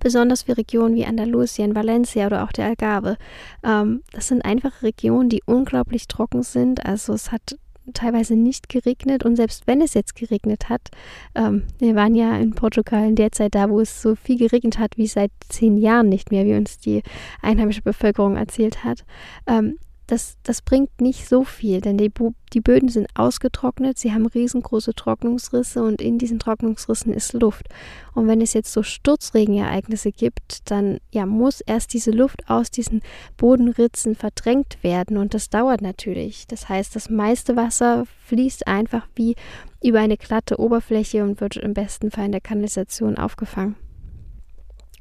Besonders 0.00 0.42
für 0.42 0.56
Regionen 0.56 0.94
wie 0.94 1.06
Andalusien, 1.06 1.74
Valencia 1.74 2.26
oder 2.26 2.44
auch 2.44 2.52
der 2.52 2.66
Algarve. 2.66 3.16
Ähm, 3.62 4.02
das 4.12 4.28
sind 4.28 4.44
einfach 4.44 4.82
Regionen, 4.82 5.28
die 5.28 5.42
unglaublich 5.46 6.08
trocken 6.08 6.42
sind. 6.42 6.84
Also 6.84 7.12
es 7.14 7.32
hat 7.32 7.56
teilweise 7.94 8.36
nicht 8.36 8.68
geregnet 8.68 9.24
und 9.24 9.36
selbst 9.36 9.66
wenn 9.66 9.80
es 9.80 9.94
jetzt 9.94 10.14
geregnet 10.16 10.68
hat, 10.68 10.90
ähm, 11.34 11.64
wir 11.78 11.94
waren 11.94 12.14
ja 12.14 12.36
in 12.36 12.54
Portugal 12.54 13.06
in 13.08 13.16
der 13.16 13.32
Zeit 13.32 13.54
da, 13.54 13.70
wo 13.70 13.80
es 13.80 14.02
so 14.02 14.14
viel 14.14 14.38
geregnet 14.38 14.78
hat 14.78 14.96
wie 14.96 15.06
seit 15.06 15.30
zehn 15.48 15.78
Jahren 15.78 16.08
nicht 16.08 16.30
mehr, 16.30 16.44
wie 16.44 16.54
uns 16.54 16.78
die 16.78 17.02
einheimische 17.42 17.82
Bevölkerung 17.82 18.36
erzählt 18.36 18.84
hat. 18.84 19.04
Ähm, 19.46 19.78
das, 20.06 20.36
das 20.44 20.62
bringt 20.62 21.00
nicht 21.00 21.28
so 21.28 21.42
viel, 21.42 21.80
denn 21.80 21.98
die, 21.98 22.12
die 22.52 22.60
Böden 22.60 22.88
sind 22.88 23.08
ausgetrocknet, 23.14 23.98
sie 23.98 24.12
haben 24.12 24.26
riesengroße 24.26 24.94
Trocknungsrisse 24.94 25.82
und 25.82 26.00
in 26.00 26.18
diesen 26.18 26.38
Trocknungsrissen 26.38 27.12
ist 27.12 27.32
Luft. 27.32 27.66
Und 28.14 28.28
wenn 28.28 28.40
es 28.40 28.52
jetzt 28.52 28.72
so 28.72 28.84
Sturzregenereignisse 28.84 30.12
gibt, 30.12 30.70
dann 30.70 30.98
ja, 31.12 31.26
muss 31.26 31.60
erst 31.60 31.92
diese 31.92 32.12
Luft 32.12 32.48
aus 32.48 32.70
diesen 32.70 33.02
Bodenritzen 33.36 34.14
verdrängt 34.14 34.82
werden 34.82 35.16
und 35.16 35.34
das 35.34 35.50
dauert 35.50 35.82
natürlich. 35.82 36.46
Das 36.46 36.68
heißt, 36.68 36.94
das 36.94 37.10
meiste 37.10 37.56
Wasser 37.56 38.04
fließt 38.26 38.68
einfach 38.68 39.08
wie 39.16 39.34
über 39.82 39.98
eine 39.98 40.16
glatte 40.16 40.60
Oberfläche 40.60 41.24
und 41.24 41.40
wird 41.40 41.56
im 41.56 41.74
besten 41.74 42.12
Fall 42.12 42.26
in 42.26 42.32
der 42.32 42.40
Kanalisation 42.40 43.18
aufgefangen. 43.18 43.74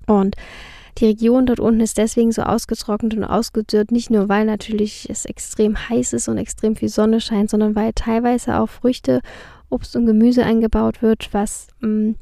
Und 0.08 0.36
die 0.98 1.06
Region 1.06 1.46
dort 1.46 1.60
unten 1.60 1.82
ist 1.82 1.98
deswegen 1.98 2.32
so 2.32 2.44
ausgetrocknet 2.44 3.16
und 3.16 3.24
ausgedürrt, 3.26 3.92
nicht 3.92 4.10
nur 4.10 4.30
weil 4.30 4.46
natürlich 4.46 5.10
es 5.10 5.26
extrem 5.26 5.90
heiß 5.90 6.14
ist 6.14 6.28
und 6.30 6.38
extrem 6.38 6.76
viel 6.76 6.90
Sonne 6.90 7.20
scheint, 7.20 7.50
sondern 7.50 7.76
weil 7.76 7.92
teilweise 7.94 8.60
auch 8.60 8.70
Früchte, 8.70 9.22
Obst 9.70 9.96
und 9.96 10.06
Gemüse 10.06 10.46
eingebaut 10.46 11.02
wird, 11.02 11.34
was 11.34 11.68
mh, 11.82 11.90
mm, 11.90 12.16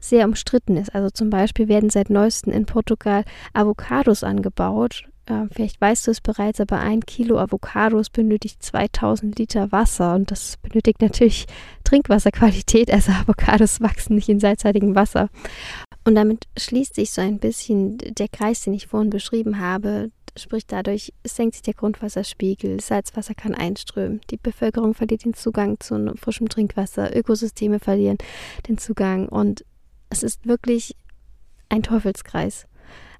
sehr 0.00 0.26
umstritten 0.26 0.76
ist. 0.76 0.94
Also 0.94 1.10
zum 1.10 1.30
Beispiel 1.30 1.68
werden 1.68 1.90
seit 1.90 2.10
neuestem 2.10 2.52
in 2.52 2.66
Portugal 2.66 3.24
Avocados 3.52 4.24
angebaut. 4.24 5.04
Äh, 5.26 5.46
vielleicht 5.52 5.80
weißt 5.80 6.06
du 6.06 6.10
es 6.12 6.20
bereits, 6.20 6.60
aber 6.60 6.78
ein 6.78 7.00
Kilo 7.00 7.38
Avocados 7.38 8.10
benötigt 8.10 8.62
2000 8.62 9.38
Liter 9.38 9.72
Wasser 9.72 10.14
und 10.14 10.30
das 10.30 10.56
benötigt 10.58 11.00
natürlich 11.00 11.46
Trinkwasserqualität. 11.84 12.92
Also 12.92 13.12
Avocados 13.12 13.80
wachsen 13.80 14.14
nicht 14.14 14.28
in 14.28 14.40
salzhaltigem 14.40 14.94
Wasser. 14.94 15.28
Und 16.06 16.14
damit 16.14 16.46
schließt 16.56 16.94
sich 16.94 17.10
so 17.10 17.20
ein 17.20 17.40
bisschen 17.40 17.98
der 17.98 18.28
Kreis, 18.28 18.62
den 18.62 18.74
ich 18.74 18.86
vorhin 18.86 19.10
beschrieben 19.10 19.58
habe. 19.58 20.12
Sprich, 20.36 20.64
dadurch 20.64 21.12
senkt 21.26 21.56
sich 21.56 21.62
der 21.62 21.74
Grundwasserspiegel, 21.74 22.80
Salzwasser 22.80 23.34
kann 23.34 23.54
einströmen, 23.54 24.20
die 24.30 24.36
Bevölkerung 24.36 24.94
verliert 24.94 25.24
den 25.24 25.34
Zugang 25.34 25.80
zu 25.80 26.14
frischem 26.16 26.48
Trinkwasser, 26.48 27.16
Ökosysteme 27.16 27.80
verlieren 27.80 28.18
den 28.68 28.78
Zugang 28.78 29.28
und 29.28 29.64
es 30.10 30.22
ist 30.22 30.46
wirklich 30.46 30.94
ein 31.70 31.82
Teufelskreis. 31.82 32.66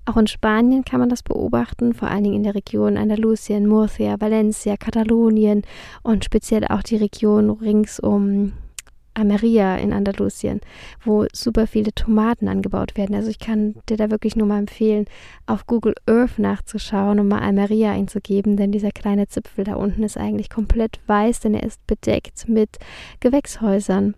Auch 0.05 0.19
in 0.19 0.29
Spanien 0.29 0.85
kann 0.85 1.01
man 1.01 1.09
das 1.09 1.25
beobachten, 1.25 1.93
vor 1.93 2.09
allen 2.09 2.23
Dingen 2.23 2.37
in 2.37 2.43
der 2.45 2.55
Region 2.55 2.99
Andalusien, 2.99 3.67
Murcia, 3.67 4.21
Valencia, 4.21 4.77
Katalonien 4.77 5.63
und 6.05 6.25
speziell 6.25 6.65
auch 6.67 6.85
die 6.85 6.97
Region 6.97 7.51
rings 7.51 7.99
um 7.99 8.53
Almeria 9.17 9.77
in 9.77 9.93
Andalusien, 9.93 10.61
wo 11.05 11.27
super 11.33 11.67
viele 11.67 11.93
Tomaten 11.93 12.49
angebaut 12.49 12.97
werden. 12.97 13.15
Also 13.15 13.31
ich 13.31 13.39
kann 13.39 13.77
dir 13.89 13.97
da 13.97 14.11
wirklich 14.11 14.37
nur 14.37 14.47
mal 14.47 14.59
empfehlen, 14.59 15.07
auf 15.47 15.67
Google 15.67 15.95
Earth 16.07 16.39
nachzuschauen 16.39 17.19
und 17.19 17.29
mal 17.29 17.41
Almeria 17.41 17.93
einzugeben, 17.93 18.57
denn 18.57 18.73
dieser 18.73 18.91
kleine 18.91 19.27
Zipfel 19.29 19.65
da 19.65 19.75
unten 19.75 20.03
ist 20.03 20.19
eigentlich 20.19 20.51
komplett 20.51 21.01
weiß, 21.07 21.41
denn 21.41 21.55
er 21.55 21.63
ist 21.63 21.87
bedeckt 21.87 22.49
mit 22.49 22.77
Gewächshäusern. 23.21 24.15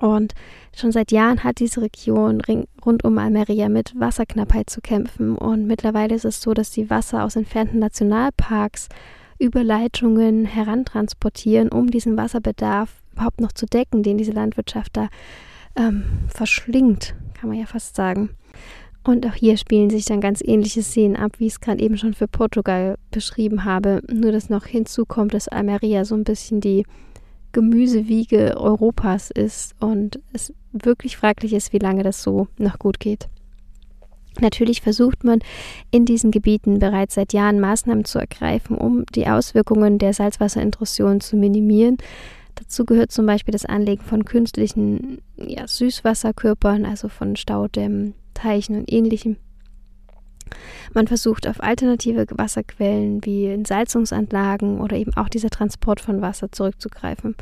Und 0.00 0.34
schon 0.76 0.92
seit 0.92 1.10
Jahren 1.10 1.42
hat 1.42 1.58
diese 1.58 1.82
Region 1.82 2.40
rund 2.84 3.04
um 3.04 3.18
Almeria 3.18 3.68
mit 3.68 3.98
Wasserknappheit 3.98 4.70
zu 4.70 4.80
kämpfen. 4.80 5.36
Und 5.36 5.66
mittlerweile 5.66 6.14
ist 6.14 6.24
es 6.24 6.40
so, 6.40 6.54
dass 6.54 6.70
die 6.70 6.88
Wasser 6.88 7.24
aus 7.24 7.34
entfernten 7.34 7.80
Nationalparks 7.80 8.88
über 9.38 9.64
Leitungen 9.64 10.44
herantransportieren, 10.44 11.70
um 11.70 11.90
diesen 11.90 12.16
Wasserbedarf 12.16 13.02
überhaupt 13.12 13.40
noch 13.40 13.52
zu 13.52 13.66
decken, 13.66 14.02
den 14.02 14.18
diese 14.18 14.32
Landwirtschaft 14.32 14.96
da 14.96 15.08
ähm, 15.76 16.04
verschlingt, 16.28 17.14
kann 17.34 17.48
man 17.48 17.58
ja 17.58 17.66
fast 17.66 17.96
sagen. 17.96 18.30
Und 19.04 19.26
auch 19.26 19.34
hier 19.34 19.56
spielen 19.56 19.90
sich 19.90 20.04
dann 20.04 20.20
ganz 20.20 20.42
ähnliche 20.44 20.82
Szenen 20.82 21.16
ab, 21.16 21.32
wie 21.38 21.46
ich 21.46 21.54
es 21.54 21.60
gerade 21.60 21.80
eben 21.80 21.96
schon 21.96 22.14
für 22.14 22.28
Portugal 22.28 22.98
beschrieben 23.10 23.64
habe. 23.64 24.02
Nur 24.12 24.32
dass 24.32 24.50
noch 24.50 24.66
hinzukommt, 24.66 25.32
dass 25.32 25.48
Almeria 25.48 26.04
so 26.04 26.14
ein 26.14 26.24
bisschen 26.24 26.60
die 26.60 26.84
Gemüsewiege 27.52 28.56
Europas 28.58 29.30
ist 29.30 29.74
und 29.80 30.20
es 30.32 30.52
wirklich 30.72 31.16
fraglich 31.16 31.54
ist, 31.54 31.72
wie 31.72 31.78
lange 31.78 32.02
das 32.02 32.22
so 32.22 32.48
noch 32.58 32.78
gut 32.78 33.00
geht. 33.00 33.28
Natürlich 34.40 34.80
versucht 34.80 35.24
man 35.24 35.40
in 35.90 36.04
diesen 36.04 36.30
Gebieten 36.30 36.78
bereits 36.78 37.14
seit 37.14 37.32
Jahren 37.32 37.60
Maßnahmen 37.60 38.04
zu 38.04 38.18
ergreifen, 38.18 38.76
um 38.76 39.04
die 39.14 39.26
Auswirkungen 39.26 39.98
der 39.98 40.12
Salzwasserintrusion 40.12 41.20
zu 41.20 41.36
minimieren. 41.36 41.98
Dazu 42.54 42.84
gehört 42.84 43.12
zum 43.12 43.26
Beispiel 43.26 43.52
das 43.52 43.64
Anlegen 43.64 44.02
von 44.02 44.24
künstlichen 44.24 45.22
ja, 45.36 45.66
Süßwasserkörpern, 45.66 46.84
also 46.84 47.08
von 47.08 47.36
Staudämmen, 47.36 48.14
Teichen 48.34 48.76
und 48.76 48.92
ähnlichem. 48.92 49.36
Man 50.94 51.06
versucht 51.06 51.46
auf 51.46 51.62
alternative 51.62 52.26
Wasserquellen 52.30 53.24
wie 53.24 53.46
Entsalzungsanlagen 53.46 54.80
oder 54.80 54.96
eben 54.96 55.14
auch 55.14 55.28
dieser 55.28 55.50
Transport 55.50 56.00
von 56.00 56.22
Wasser 56.22 56.50
zurückzugreifen. 56.50 57.36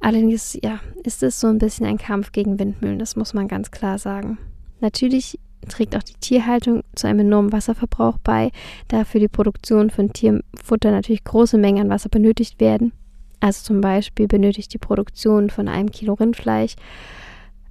Allerdings 0.00 0.58
ja, 0.60 0.80
ist 1.04 1.22
es 1.22 1.38
so 1.38 1.46
ein 1.46 1.58
bisschen 1.58 1.86
ein 1.86 1.98
Kampf 1.98 2.32
gegen 2.32 2.58
Windmühlen, 2.58 2.98
das 2.98 3.14
muss 3.14 3.34
man 3.34 3.46
ganz 3.46 3.70
klar 3.70 3.98
sagen. 3.98 4.36
Natürlich 4.80 5.38
trägt 5.68 5.96
auch 5.96 6.02
die 6.02 6.14
Tierhaltung 6.20 6.82
zu 6.94 7.06
einem 7.06 7.20
enormen 7.20 7.52
Wasserverbrauch 7.52 8.18
bei, 8.18 8.50
da 8.88 9.04
für 9.04 9.20
die 9.20 9.28
Produktion 9.28 9.90
von 9.90 10.12
Tierfutter 10.12 10.90
natürlich 10.90 11.24
große 11.24 11.58
Mengen 11.58 11.82
an 11.82 11.90
Wasser 11.90 12.08
benötigt 12.08 12.60
werden. 12.60 12.92
Also 13.40 13.64
zum 13.64 13.80
Beispiel 13.80 14.28
benötigt 14.28 14.72
die 14.72 14.78
Produktion 14.78 15.50
von 15.50 15.68
einem 15.68 15.90
Kilo 15.90 16.14
Rindfleisch 16.14 16.76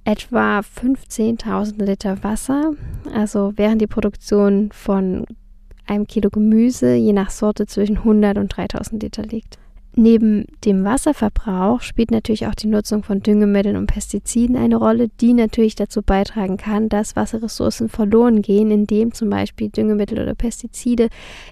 etwa 0.04 0.60
15.000 0.60 1.82
Liter 1.82 2.22
Wasser. 2.22 2.72
Also 3.14 3.52
während 3.56 3.80
die 3.80 3.86
Produktion 3.86 4.70
von 4.72 5.24
einem 5.86 6.06
Kilo 6.06 6.30
Gemüse 6.30 6.94
je 6.94 7.12
nach 7.12 7.30
Sorte 7.30 7.66
zwischen 7.66 7.98
100 7.98 8.38
und 8.38 8.56
3000 8.56 9.02
Liter 9.02 9.22
liegt. 9.22 9.58
Neben 9.94 10.46
dem 10.64 10.84
Wasserverbrauch 10.84 11.82
spielt 11.82 12.10
natürlich 12.10 12.46
auch 12.46 12.54
die 12.54 12.66
Nutzung 12.66 13.02
von 13.02 13.20
Düngemitteln 13.20 13.76
und 13.76 13.88
Pestiziden 13.88 14.56
eine 14.56 14.76
Rolle, 14.76 15.08
die 15.20 15.34
natürlich 15.34 15.74
dazu 15.74 16.00
beitragen 16.00 16.56
kann, 16.56 16.88
dass 16.88 17.14
Wasserressourcen 17.14 17.90
verloren 17.90 18.40
gehen, 18.40 18.70
indem 18.70 19.12
zum 19.12 19.28
Beispiel 19.28 19.68
Düngemittel 19.68 20.18
oder 20.18 20.34
Pestizide 20.34 21.08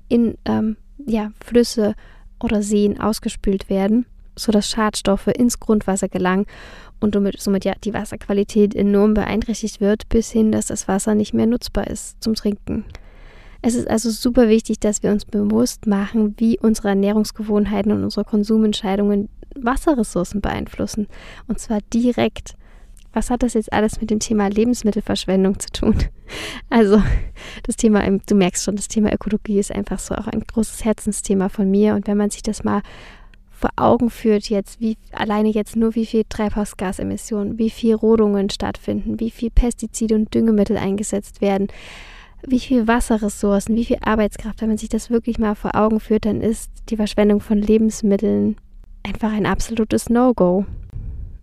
in 0.08 0.38
ähm, 0.46 0.76
ja, 1.06 1.32
Flüsse 1.44 1.94
oder 2.42 2.62
Seen 2.62 2.98
ausgespült 2.98 3.68
werden, 3.68 4.06
sodass 4.36 4.70
Schadstoffe 4.70 5.26
ins 5.26 5.60
Grundwasser 5.60 6.08
gelangen 6.08 6.46
und 7.00 7.16
somit 7.38 7.64
ja 7.66 7.74
die 7.84 7.92
Wasserqualität 7.92 8.74
enorm 8.74 9.12
beeinträchtigt 9.12 9.82
wird, 9.82 10.08
bis 10.08 10.30
hin, 10.30 10.50
dass 10.50 10.66
das 10.66 10.88
Wasser 10.88 11.14
nicht 11.14 11.34
mehr 11.34 11.46
nutzbar 11.46 11.86
ist 11.88 12.22
zum 12.22 12.34
Trinken. 12.34 12.84
Es 13.62 13.74
ist 13.74 13.88
also 13.88 14.10
super 14.10 14.48
wichtig, 14.48 14.80
dass 14.80 15.02
wir 15.02 15.10
uns 15.10 15.24
bewusst 15.24 15.86
machen, 15.86 16.34
wie 16.38 16.58
unsere 16.58 16.88
Ernährungsgewohnheiten 16.88 17.92
und 17.92 18.04
unsere 18.04 18.24
Konsumentscheidungen 18.24 19.28
Wasserressourcen 19.54 20.40
beeinflussen. 20.40 21.08
Und 21.46 21.58
zwar 21.58 21.80
direkt. 21.92 22.54
Was 23.12 23.28
hat 23.28 23.42
das 23.42 23.54
jetzt 23.54 23.72
alles 23.72 24.00
mit 24.00 24.10
dem 24.10 24.20
Thema 24.20 24.48
Lebensmittelverschwendung 24.48 25.58
zu 25.58 25.70
tun? 25.70 25.96
Also, 26.68 27.02
das 27.64 27.74
Thema, 27.74 28.08
du 28.08 28.36
merkst 28.36 28.62
schon, 28.62 28.76
das 28.76 28.86
Thema 28.86 29.12
Ökologie 29.12 29.58
ist 29.58 29.72
einfach 29.72 29.98
so 29.98 30.14
auch 30.14 30.28
ein 30.28 30.44
großes 30.46 30.84
Herzensthema 30.84 31.48
von 31.48 31.68
mir. 31.68 31.96
Und 31.96 32.06
wenn 32.06 32.16
man 32.16 32.30
sich 32.30 32.42
das 32.42 32.62
mal 32.62 32.82
vor 33.50 33.70
Augen 33.74 34.10
führt 34.10 34.48
jetzt, 34.48 34.80
wie 34.80 34.96
alleine 35.10 35.48
jetzt 35.48 35.74
nur 35.74 35.96
wie 35.96 36.06
viel 36.06 36.22
Treibhausgasemissionen, 36.28 37.58
wie 37.58 37.68
viel 37.68 37.96
Rodungen 37.96 38.48
stattfinden, 38.48 39.18
wie 39.18 39.32
viel 39.32 39.50
Pestizide 39.50 40.14
und 40.14 40.32
Düngemittel 40.32 40.76
eingesetzt 40.76 41.40
werden, 41.40 41.66
wie 42.46 42.60
viel 42.60 42.86
Wasserressourcen, 42.86 43.76
wie 43.76 43.84
viel 43.84 43.98
Arbeitskraft, 44.02 44.60
wenn 44.60 44.68
man 44.68 44.78
sich 44.78 44.88
das 44.88 45.10
wirklich 45.10 45.38
mal 45.38 45.54
vor 45.54 45.74
Augen 45.74 46.00
führt, 46.00 46.24
dann 46.24 46.40
ist 46.40 46.70
die 46.88 46.96
Verschwendung 46.96 47.40
von 47.40 47.58
Lebensmitteln 47.58 48.56
einfach 49.02 49.32
ein 49.32 49.46
absolutes 49.46 50.08
No-Go. 50.08 50.66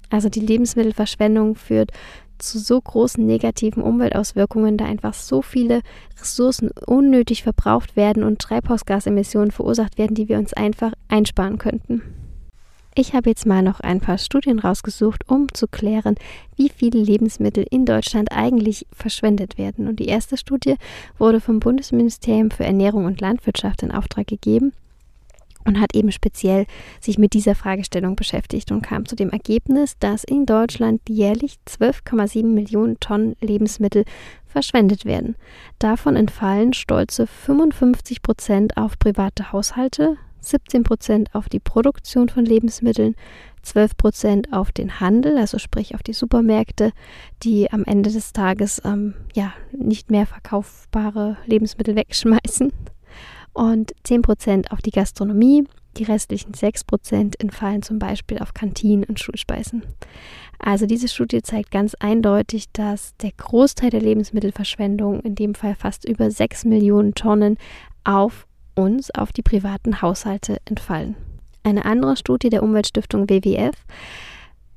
Also 0.09 0.29
die 0.29 0.39
Lebensmittelverschwendung 0.39 1.55
führt 1.55 1.91
zu 2.37 2.59
so 2.59 2.79
großen 2.79 3.25
negativen 3.25 3.81
Umweltauswirkungen, 3.81 4.77
da 4.77 4.85
einfach 4.85 5.13
so 5.13 5.41
viele 5.41 5.81
Ressourcen 6.19 6.69
unnötig 6.85 7.43
verbraucht 7.43 7.95
werden 7.95 8.23
und 8.23 8.39
Treibhausgasemissionen 8.39 9.51
verursacht 9.51 9.97
werden, 9.97 10.15
die 10.15 10.29
wir 10.29 10.37
uns 10.37 10.53
einfach 10.53 10.93
einsparen 11.07 11.57
könnten. 11.57 12.01
Ich 12.99 13.13
habe 13.13 13.29
jetzt 13.29 13.45
mal 13.45 13.61
noch 13.61 13.79
ein 13.79 13.99
paar 13.99 14.17
Studien 14.17 14.57
rausgesucht, 14.57 15.29
um 15.29 15.53
zu 15.53 15.67
klären, 15.67 16.15
wie 16.55 16.69
viele 16.69 16.99
Lebensmittel 16.99 17.63
in 17.69 17.85
Deutschland 17.85 18.31
eigentlich 18.31 18.87
verschwendet 18.91 19.59
werden. 19.59 19.87
Und 19.87 19.99
die 19.99 20.07
erste 20.07 20.35
Studie 20.35 20.77
wurde 21.19 21.39
vom 21.39 21.59
Bundesministerium 21.59 22.49
für 22.49 22.63
Ernährung 22.63 23.05
und 23.05 23.21
Landwirtschaft 23.21 23.83
in 23.83 23.91
Auftrag 23.91 24.25
gegeben 24.25 24.73
und 25.63 25.79
hat 25.79 25.93
eben 25.93 26.11
speziell 26.11 26.65
sich 26.99 27.19
mit 27.19 27.33
dieser 27.33 27.53
Fragestellung 27.53 28.15
beschäftigt 28.15 28.71
und 28.71 28.81
kam 28.81 29.05
zu 29.05 29.15
dem 29.15 29.29
Ergebnis, 29.29 29.99
dass 29.99 30.23
in 30.23 30.47
Deutschland 30.47 31.01
jährlich 31.07 31.57
12,7 31.67 32.47
Millionen 32.47 32.99
Tonnen 32.99 33.35
Lebensmittel 33.41 34.05
verschwendet 34.47 35.05
werden. 35.05 35.35
Davon 35.77 36.15
entfallen 36.15 36.73
stolze 36.73 37.27
55 37.27 38.23
Prozent 38.23 38.75
auf 38.75 38.97
private 38.97 39.51
Haushalte, 39.51 40.17
17 40.41 40.83
Prozent 40.83 41.33
auf 41.33 41.49
die 41.49 41.59
Produktion 41.59 42.29
von 42.29 42.45
Lebensmitteln, 42.45 43.15
12 43.63 43.97
Prozent 43.97 44.53
auf 44.53 44.71
den 44.71 44.99
Handel, 44.99 45.37
also 45.37 45.57
sprich 45.57 45.95
auf 45.95 46.03
die 46.03 46.13
Supermärkte, 46.13 46.91
die 47.43 47.71
am 47.71 47.83
Ende 47.83 48.11
des 48.11 48.33
Tages 48.33 48.81
ähm, 48.85 49.13
ja 49.33 49.53
nicht 49.71 50.09
mehr 50.09 50.25
verkaufbare 50.25 51.37
Lebensmittel 51.45 51.95
wegschmeißen 51.97 52.71
und 53.53 53.93
10% 54.05 54.71
auf 54.71 54.81
die 54.81 54.91
Gastronomie. 54.91 55.65
Die 55.97 56.03
restlichen 56.03 56.51
6% 56.51 57.41
entfallen 57.41 57.81
zum 57.81 57.97
Beispiel 57.97 58.37
auf 58.37 58.53
Kantinen 58.53 59.03
und 59.03 59.19
Schulspeisen. 59.19 59.81
Also 60.59 60.85
diese 60.85 61.07
Studie 61.07 61.41
zeigt 61.41 61.71
ganz 61.71 61.95
eindeutig, 61.95 62.65
dass 62.71 63.15
der 63.17 63.31
Großteil 63.31 63.89
der 63.89 64.01
Lebensmittelverschwendung, 64.01 65.21
in 65.21 65.33
dem 65.33 65.55
Fall 65.55 65.75
fast 65.75 66.07
über 66.07 66.29
6 66.29 66.65
Millionen 66.65 67.15
Tonnen, 67.15 67.57
auf 68.03 68.47
uns, 68.77 69.11
auf 69.11 69.31
die 69.31 69.41
privaten 69.41 70.01
Haushalte 70.01 70.57
entfallen. 70.65 71.15
Eine 71.63 71.85
andere 71.85 72.15
Studie 72.15 72.49
der 72.49 72.63
Umweltstiftung 72.63 73.29
WWF 73.29 73.75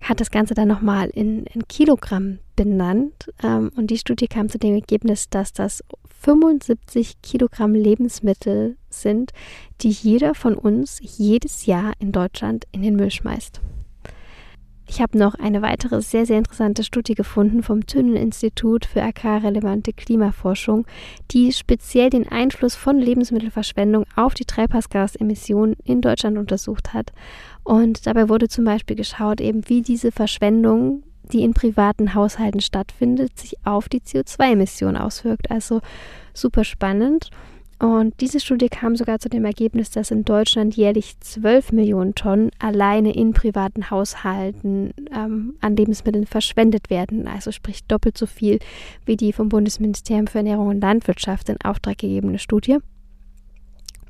hat 0.02 0.20
das 0.20 0.30
Ganze 0.30 0.54
dann 0.54 0.68
nochmal 0.68 1.08
in, 1.10 1.44
in 1.44 1.68
Kilogramm 1.68 2.38
benannt. 2.56 3.30
Ähm, 3.42 3.70
und 3.76 3.88
die 3.88 3.98
Studie 3.98 4.26
kam 4.26 4.48
zu 4.48 4.58
dem 4.58 4.74
Ergebnis, 4.74 5.28
dass 5.28 5.52
das 5.52 5.84
75 6.20 7.22
Kilogramm 7.22 7.74
Lebensmittel 7.74 8.76
sind, 8.88 9.32
die 9.82 9.90
jeder 9.90 10.34
von 10.34 10.54
uns 10.54 10.98
jedes 11.00 11.66
Jahr 11.66 11.92
in 11.98 12.12
Deutschland 12.12 12.66
in 12.72 12.82
den 12.82 12.96
Müll 12.96 13.10
schmeißt. 13.10 13.60
Ich 14.92 15.00
habe 15.00 15.16
noch 15.16 15.36
eine 15.36 15.62
weitere 15.62 16.02
sehr, 16.02 16.26
sehr 16.26 16.38
interessante 16.38 16.82
Studie 16.82 17.14
gefunden 17.14 17.62
vom 17.62 17.86
Thünen-Institut 17.86 18.84
für 18.84 19.00
agrarrelevante 19.00 19.92
Klimaforschung, 19.92 20.84
die 21.30 21.52
speziell 21.52 22.10
den 22.10 22.26
Einfluss 22.26 22.74
von 22.74 22.98
Lebensmittelverschwendung 22.98 24.04
auf 24.16 24.34
die 24.34 24.46
Treibhausgasemissionen 24.46 25.76
in 25.84 26.00
Deutschland 26.00 26.38
untersucht 26.38 26.92
hat. 26.92 27.12
Und 27.62 28.04
dabei 28.08 28.28
wurde 28.28 28.48
zum 28.48 28.64
Beispiel 28.64 28.96
geschaut, 28.96 29.40
eben 29.40 29.68
wie 29.68 29.82
diese 29.82 30.10
Verschwendung 30.10 31.04
die 31.32 31.44
in 31.44 31.54
privaten 31.54 32.14
Haushalten 32.14 32.60
stattfindet, 32.60 33.38
sich 33.38 33.54
auf 33.62 33.88
die 33.88 34.00
CO2-Emissionen 34.00 34.96
auswirkt. 34.96 35.52
Also 35.52 35.82
super 36.34 36.64
spannend. 36.64 37.30
Und 37.80 38.20
diese 38.20 38.40
Studie 38.40 38.68
kam 38.68 38.94
sogar 38.94 39.20
zu 39.20 39.30
dem 39.30 39.46
Ergebnis, 39.46 39.90
dass 39.90 40.10
in 40.10 40.26
Deutschland 40.26 40.76
jährlich 40.76 41.18
12 41.18 41.72
Millionen 41.72 42.14
Tonnen 42.14 42.50
alleine 42.58 43.14
in 43.14 43.32
privaten 43.32 43.90
Haushalten 43.90 44.92
ähm, 45.10 45.54
an 45.62 45.76
Lebensmitteln 45.76 46.26
verschwendet 46.26 46.90
werden. 46.90 47.26
Also 47.26 47.52
sprich 47.52 47.84
doppelt 47.84 48.18
so 48.18 48.26
viel 48.26 48.58
wie 49.06 49.16
die 49.16 49.32
vom 49.32 49.48
Bundesministerium 49.48 50.26
für 50.26 50.38
Ernährung 50.38 50.68
und 50.68 50.82
Landwirtschaft 50.82 51.48
in 51.48 51.56
Auftrag 51.64 51.96
gegebene 51.96 52.38
Studie. 52.38 52.76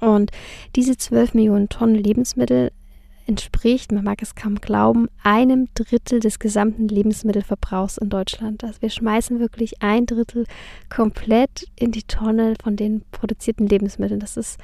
Und 0.01 0.33
diese 0.75 0.97
12 0.97 1.35
Millionen 1.35 1.69
Tonnen 1.69 1.95
Lebensmittel 1.95 2.73
entspricht, 3.27 3.93
man 3.93 4.05
mag 4.05 4.23
es 4.23 4.35
kaum 4.35 4.57
glauben, 4.57 5.09
einem 5.23 5.69
Drittel 5.75 6.21
des 6.21 6.39
gesamten 6.39 6.89
Lebensmittelverbrauchs 6.89 7.99
in 7.99 8.09
Deutschland. 8.09 8.65
Also 8.65 8.83
wir 8.83 8.91
schmeißen 8.91 9.39
wirklich 9.41 9.83
ein 9.83 10.07
Drittel 10.07 10.47
komplett 10.89 11.67
in 11.77 11.93
die 11.93 12.03
Tonne 12.03 12.55
von 12.63 12.77
den 12.77 13.03
produzierten 13.13 13.67
Lebensmitteln. 13.67 14.21
Das 14.21 14.37
ist, 14.37 14.59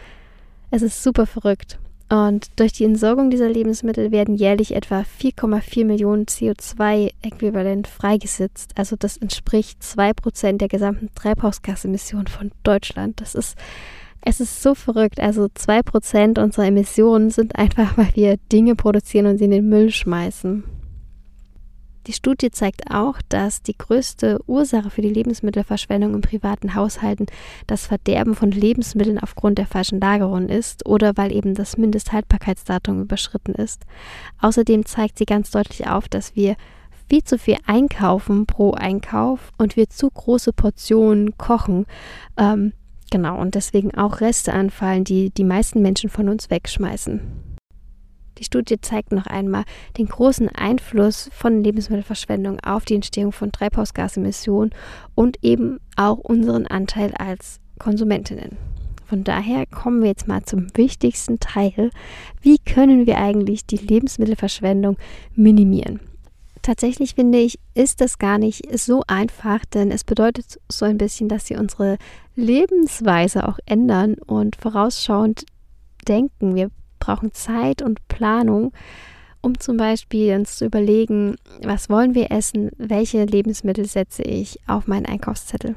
es 0.70 0.82
ist 0.82 1.02
super 1.02 1.26
verrückt. 1.26 1.78
Und 2.08 2.50
durch 2.60 2.72
die 2.72 2.84
Entsorgung 2.84 3.30
dieser 3.30 3.48
Lebensmittel 3.48 4.12
werden 4.12 4.36
jährlich 4.36 4.76
etwa 4.76 5.00
4,4 5.00 5.84
Millionen 5.84 6.26
CO2-Äquivalent 6.26 7.88
freigesetzt. 7.88 8.72
Also 8.76 8.94
das 8.94 9.16
entspricht 9.16 9.82
2% 9.82 10.58
der 10.58 10.68
gesamten 10.68 11.10
Treibhausgasemissionen 11.16 12.28
von 12.28 12.52
Deutschland. 12.62 13.20
Das 13.20 13.34
ist 13.34 13.56
es 14.20 14.40
ist 14.40 14.62
so 14.62 14.74
verrückt. 14.74 15.20
Also 15.20 15.48
zwei 15.54 15.82
Prozent 15.82 16.38
unserer 16.38 16.66
Emissionen 16.66 17.30
sind 17.30 17.56
einfach, 17.56 17.96
weil 17.96 18.10
wir 18.14 18.36
Dinge 18.52 18.74
produzieren 18.74 19.26
und 19.26 19.38
sie 19.38 19.44
in 19.44 19.50
den 19.50 19.68
Müll 19.68 19.90
schmeißen. 19.90 20.64
Die 22.06 22.12
Studie 22.12 22.52
zeigt 22.52 22.82
auch, 22.88 23.20
dass 23.28 23.62
die 23.62 23.76
größte 23.76 24.38
Ursache 24.46 24.90
für 24.90 25.02
die 25.02 25.10
Lebensmittelverschwendung 25.10 26.14
in 26.14 26.20
privaten 26.20 26.76
Haushalten 26.76 27.26
das 27.66 27.86
Verderben 27.86 28.36
von 28.36 28.52
Lebensmitteln 28.52 29.18
aufgrund 29.18 29.58
der 29.58 29.66
falschen 29.66 30.00
Lagerung 30.00 30.48
ist 30.48 30.86
oder 30.86 31.16
weil 31.16 31.32
eben 31.32 31.54
das 31.54 31.76
Mindesthaltbarkeitsdatum 31.76 33.02
überschritten 33.02 33.54
ist. 33.56 33.86
Außerdem 34.40 34.86
zeigt 34.86 35.18
sie 35.18 35.26
ganz 35.26 35.50
deutlich 35.50 35.88
auf, 35.88 36.08
dass 36.08 36.36
wir 36.36 36.54
viel 37.08 37.24
zu 37.24 37.38
viel 37.38 37.56
einkaufen 37.66 38.46
pro 38.46 38.72
Einkauf 38.72 39.52
und 39.58 39.76
wir 39.76 39.88
zu 39.88 40.08
große 40.08 40.52
Portionen 40.52 41.36
kochen. 41.36 41.86
Ähm, 42.36 42.72
Genau, 43.10 43.40
und 43.40 43.54
deswegen 43.54 43.94
auch 43.94 44.20
Reste 44.20 44.52
anfallen, 44.52 45.04
die 45.04 45.30
die 45.30 45.44
meisten 45.44 45.80
Menschen 45.80 46.10
von 46.10 46.28
uns 46.28 46.50
wegschmeißen. 46.50 47.20
Die 48.38 48.44
Studie 48.44 48.80
zeigt 48.80 49.12
noch 49.12 49.26
einmal 49.26 49.64
den 49.96 50.06
großen 50.06 50.48
Einfluss 50.50 51.30
von 51.32 51.62
Lebensmittelverschwendung 51.62 52.60
auf 52.60 52.84
die 52.84 52.96
Entstehung 52.96 53.32
von 53.32 53.50
Treibhausgasemissionen 53.50 54.74
und 55.14 55.38
eben 55.42 55.78
auch 55.96 56.18
unseren 56.18 56.66
Anteil 56.66 57.14
als 57.14 57.60
Konsumentinnen. 57.78 58.58
Von 59.06 59.24
daher 59.24 59.66
kommen 59.66 60.02
wir 60.02 60.08
jetzt 60.08 60.26
mal 60.26 60.42
zum 60.42 60.66
wichtigsten 60.74 61.38
Teil. 61.38 61.90
Wie 62.42 62.58
können 62.58 63.06
wir 63.06 63.18
eigentlich 63.18 63.64
die 63.64 63.76
Lebensmittelverschwendung 63.76 64.96
minimieren? 65.34 66.00
Tatsächlich 66.66 67.14
finde 67.14 67.38
ich, 67.38 67.60
ist 67.74 68.00
das 68.00 68.18
gar 68.18 68.38
nicht 68.38 68.76
so 68.76 69.04
einfach, 69.06 69.64
denn 69.66 69.92
es 69.92 70.02
bedeutet 70.02 70.58
so 70.68 70.84
ein 70.84 70.98
bisschen, 70.98 71.28
dass 71.28 71.48
wir 71.48 71.60
unsere 71.60 71.96
Lebensweise 72.34 73.46
auch 73.46 73.60
ändern 73.66 74.14
und 74.14 74.56
vorausschauend 74.56 75.46
denken. 76.08 76.56
Wir 76.56 76.72
brauchen 76.98 77.32
Zeit 77.32 77.82
und 77.82 78.08
Planung, 78.08 78.72
um 79.42 79.60
zum 79.60 79.76
Beispiel 79.76 80.34
uns 80.34 80.56
zu 80.56 80.64
überlegen, 80.64 81.36
was 81.62 81.88
wollen 81.88 82.16
wir 82.16 82.32
essen, 82.32 82.70
welche 82.78 83.24
Lebensmittel 83.24 83.84
setze 83.84 84.24
ich 84.24 84.58
auf 84.66 84.88
meinen 84.88 85.06
Einkaufszettel. 85.06 85.76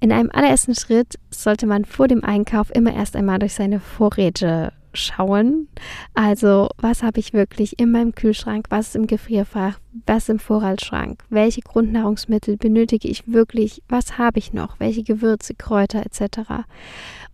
In 0.00 0.12
einem 0.12 0.30
allerersten 0.32 0.76
Schritt 0.76 1.18
sollte 1.30 1.66
man 1.66 1.84
vor 1.84 2.08
dem 2.08 2.24
Einkauf 2.24 2.74
immer 2.74 2.94
erst 2.94 3.16
einmal 3.16 3.38
durch 3.38 3.52
seine 3.52 3.80
Vorräte 3.80 4.72
schauen. 4.92 5.68
Also, 6.14 6.68
was 6.78 7.02
habe 7.02 7.20
ich 7.20 7.32
wirklich 7.32 7.78
in 7.78 7.90
meinem 7.90 8.14
Kühlschrank, 8.14 8.66
was 8.70 8.88
ist 8.88 8.96
im 8.96 9.06
Gefrierfach, 9.06 9.78
was 10.06 10.28
im 10.28 10.38
Vorratsschrank, 10.38 11.24
welche 11.28 11.60
Grundnahrungsmittel 11.60 12.56
benötige 12.56 13.08
ich 13.08 13.30
wirklich, 13.32 13.82
was 13.88 14.18
habe 14.18 14.38
ich 14.38 14.52
noch, 14.52 14.80
welche 14.80 15.02
Gewürze, 15.02 15.54
Kräuter 15.54 16.04
etc. 16.04 16.64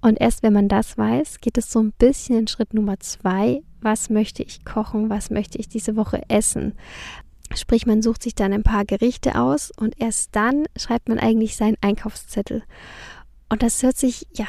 Und 0.00 0.20
erst 0.20 0.42
wenn 0.42 0.52
man 0.52 0.68
das 0.68 0.98
weiß, 0.98 1.40
geht 1.40 1.58
es 1.58 1.70
so 1.70 1.80
ein 1.80 1.92
bisschen 1.92 2.40
in 2.40 2.46
Schritt 2.46 2.74
Nummer 2.74 2.98
zwei. 3.00 3.62
Was 3.80 4.10
möchte 4.10 4.42
ich 4.42 4.64
kochen? 4.64 5.10
Was 5.10 5.30
möchte 5.30 5.58
ich 5.58 5.68
diese 5.68 5.96
Woche 5.96 6.22
essen? 6.28 6.74
Sprich, 7.54 7.86
man 7.86 8.02
sucht 8.02 8.22
sich 8.22 8.34
dann 8.34 8.52
ein 8.52 8.62
paar 8.62 8.84
Gerichte 8.84 9.38
aus 9.38 9.70
und 9.70 10.00
erst 10.00 10.34
dann 10.34 10.64
schreibt 10.76 11.08
man 11.08 11.18
eigentlich 11.18 11.56
seinen 11.56 11.76
Einkaufszettel. 11.80 12.62
Und 13.48 13.62
das 13.62 13.82
hört 13.82 13.96
sich 13.96 14.26
ja 14.32 14.46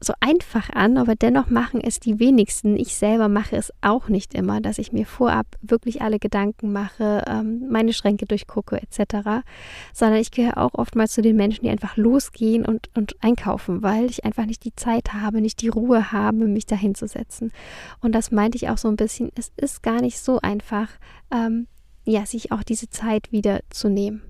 so 0.00 0.12
einfach 0.20 0.70
an, 0.70 0.98
aber 0.98 1.14
dennoch 1.14 1.48
machen 1.48 1.80
es 1.80 2.00
die 2.00 2.18
wenigsten. 2.18 2.76
Ich 2.76 2.94
selber 2.96 3.28
mache 3.28 3.56
es 3.56 3.72
auch 3.80 4.08
nicht 4.08 4.34
immer, 4.34 4.60
dass 4.60 4.78
ich 4.78 4.92
mir 4.92 5.06
vorab 5.06 5.46
wirklich 5.62 6.02
alle 6.02 6.18
Gedanken 6.18 6.72
mache, 6.72 7.24
ähm, 7.26 7.68
meine 7.70 7.92
Schränke 7.92 8.26
durchgucke 8.26 8.80
etc., 8.80 9.42
sondern 9.94 10.20
ich 10.20 10.30
gehöre 10.30 10.58
auch 10.58 10.74
oftmals 10.74 11.12
zu 11.12 11.22
den 11.22 11.36
Menschen, 11.36 11.64
die 11.64 11.70
einfach 11.70 11.96
losgehen 11.96 12.66
und, 12.66 12.90
und 12.94 13.16
einkaufen, 13.22 13.82
weil 13.82 14.06
ich 14.06 14.24
einfach 14.24 14.44
nicht 14.44 14.64
die 14.64 14.76
Zeit 14.76 15.14
habe, 15.14 15.40
nicht 15.40 15.62
die 15.62 15.68
Ruhe 15.68 16.12
habe, 16.12 16.46
mich 16.46 16.66
dahin 16.66 16.94
zu 16.94 17.06
setzen. 17.06 17.52
Und 18.00 18.14
das 18.14 18.30
meinte 18.30 18.56
ich 18.56 18.68
auch 18.68 18.78
so 18.78 18.88
ein 18.88 18.96
bisschen, 18.96 19.30
es 19.34 19.50
ist 19.56 19.82
gar 19.82 20.02
nicht 20.02 20.18
so 20.18 20.40
einfach, 20.40 20.88
ähm, 21.30 21.68
ja, 22.04 22.26
sich 22.26 22.52
auch 22.52 22.62
diese 22.62 22.90
Zeit 22.90 23.32
wieder 23.32 23.60
zu 23.70 23.88
nehmen. 23.88 24.22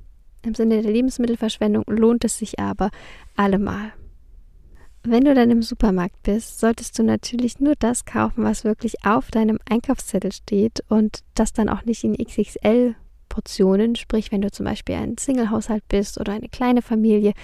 Im 0.42 0.55
Sinne 0.55 0.81
der 0.81 0.92
Lebensmittelverschwendung 0.92 1.83
lohnt 1.88 2.24
es 2.24 2.38
sich 2.38 2.61
aber 2.61 2.90
allemal. 3.35 3.92
Wenn 5.09 5.25
du 5.25 5.35
dann 5.35 5.53
im 5.53 5.62
Supermarkt 5.62 6.21
bist, 6.25 6.59
solltest 6.59 6.99
du 6.99 7.05
natürlich 7.05 7.61
nur 7.61 7.75
das 7.79 8.07
kaufen, 8.07 8.42
was 8.42 8.64
wirklich 8.64 9.05
auf 9.05 9.31
deinem 9.31 9.61
Einkaufszettel 9.71 10.33
steht 10.33 10.83
und 10.88 11.21
das 11.35 11.53
dann 11.53 11.69
auch 11.69 11.85
nicht 11.85 12.03
in 12.03 12.16
XXL 12.16 12.97
Portionen. 13.29 13.95
Sprich, 13.95 14.33
wenn 14.33 14.40
du 14.40 14.51
zum 14.51 14.66
Beispiel 14.66 14.97
ein 14.97 15.16
Single-Haushalt 15.16 15.87
bist 15.87 16.19
oder 16.19 16.33
eine 16.33 16.49
kleine 16.49 16.83
Familie, 16.83 17.35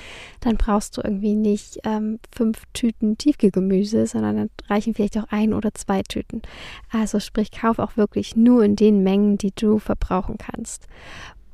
dann 0.40 0.56
brauchst 0.56 0.96
du 0.96 1.02
irgendwie 1.02 1.36
nicht 1.36 1.78
ähm, 1.84 2.18
fünf 2.34 2.62
Tüten 2.72 3.16
Tiefkühlgemüse, 3.16 4.08
sondern 4.08 4.36
dann 4.36 4.50
reichen 4.66 4.94
vielleicht 4.94 5.16
auch 5.18 5.28
ein 5.28 5.54
oder 5.54 5.72
zwei 5.72 6.02
Tüten. 6.02 6.42
Also 6.90 7.20
sprich, 7.20 7.52
kauf 7.52 7.78
auch 7.78 7.96
wirklich 7.96 8.34
nur 8.34 8.64
in 8.64 8.74
den 8.74 9.04
Mengen, 9.04 9.38
die 9.38 9.52
du 9.54 9.78
verbrauchen 9.78 10.36
kannst. 10.36 10.88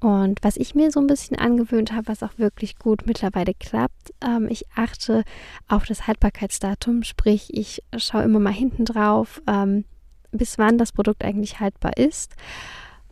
Und 0.01 0.39
was 0.43 0.57
ich 0.57 0.75
mir 0.75 0.93
so 0.93 1.01
ein 1.01 1.09
bisschen 1.09 1.37
angewöhnt 1.37 1.93
habe, 1.93 2.09
was 2.09 2.23
auch 2.23 2.39
wirklich 2.39 2.79
gut 2.79 3.07
mittlerweile 3.07 3.53
klappt, 3.55 4.15
ähm, 4.25 4.47
ich 4.49 4.65
achte 4.75 5.25
auf 5.67 5.87
das 5.87 6.07
Haltbarkeitsdatum, 6.07 7.03
sprich 7.03 7.53
ich 7.53 7.83
schaue 7.97 8.23
immer 8.23 8.39
mal 8.39 8.53
hinten 8.53 8.85
drauf, 8.85 9.43
ähm, 9.49 9.85
bis 10.31 10.59
wann 10.59 10.79
das 10.79 10.93
Produkt 10.93 11.25
eigentlich 11.25 11.59
haltbar 11.59 11.97
ist. 11.97 12.37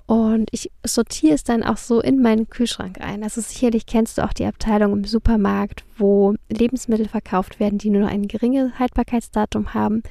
Und 0.07 0.49
ich 0.53 0.71
sortiere 0.85 1.35
es 1.35 1.43
dann 1.43 1.65
auch 1.65 1.77
so 1.77 2.01
in 2.01 2.23
meinen 2.23 2.49
Kühlschrank 2.49 3.01
ein. 3.01 3.25
Also 3.25 3.41
sicherlich 3.41 3.87
kennst 3.87 4.19
du 4.19 4.25
auch 4.25 4.33
die 4.33 4.47
Abteilung 4.47 4.93
im 4.93 5.05
Supermarkt, 5.05 5.85
wo 5.99 6.35
Lebensmittel 6.49 7.09
verkauft 7.09 7.59
werden, 7.59 7.79
die 7.79 7.91
nur 7.91 8.03
noch 8.03 8.11
ein 8.11 8.29
geringes 8.29 8.79
Haltbarkeitsdatum 8.79 9.75
haben. 9.75 10.05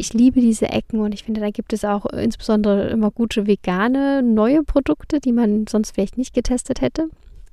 Ich 0.00 0.12
liebe 0.12 0.40
diese 0.40 0.68
Ecken 0.68 1.00
und 1.00 1.12
ich 1.12 1.24
finde, 1.24 1.40
da 1.40 1.50
gibt 1.50 1.72
es 1.72 1.84
auch 1.84 2.06
insbesondere 2.06 2.88
immer 2.88 3.10
gute 3.10 3.48
vegane, 3.48 4.22
neue 4.22 4.62
Produkte, 4.62 5.18
die 5.18 5.32
man 5.32 5.66
sonst 5.66 5.90
vielleicht 5.90 6.16
nicht 6.16 6.32
getestet 6.32 6.80
hätte. 6.80 7.08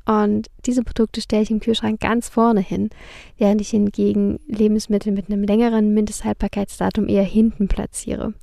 Und 0.06 0.48
diese 0.68 0.84
Produkte 0.84 1.22
stelle 1.22 1.42
ich 1.42 1.50
im 1.50 1.60
Kühlschrank 1.60 2.00
ganz 2.00 2.30
vorne 2.30 2.62
hin, 2.62 2.92
während 3.40 3.62
ich 3.62 3.70
hingegen 3.70 4.40
Lebensmittel 4.46 5.12
mit 5.12 5.28
einem 5.28 5.44
längeren 5.44 5.96
Mindesthaltbarkeitsdatum 5.96 7.10
eher 7.10 7.24
hinten 7.24 7.68
platziere. 7.68 8.36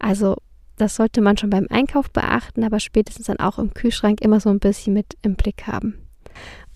Also 0.00 0.34
das 0.76 0.96
sollte 0.96 1.20
man 1.20 1.36
schon 1.36 1.50
beim 1.50 1.68
Einkauf 1.70 2.10
beachten, 2.10 2.64
aber 2.64 2.80
spätestens 2.80 3.26
dann 3.26 3.38
auch 3.38 3.60
im 3.60 3.72
Kühlschrank 3.72 4.20
immer 4.20 4.40
so 4.40 4.50
ein 4.50 4.58
bisschen 4.58 4.94
mit 4.94 5.14
im 5.22 5.36
Blick 5.36 5.68
haben. 5.68 5.94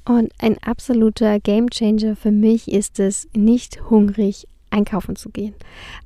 Und 0.04 0.32
ein 0.38 0.56
absoluter 0.62 1.40
Gamechanger 1.40 2.14
für 2.14 2.30
mich 2.30 2.70
ist 2.70 3.00
es, 3.00 3.26
nicht 3.34 3.90
hungrig 3.90 4.46
einkaufen 4.70 5.16
zu 5.16 5.30
gehen. 5.30 5.54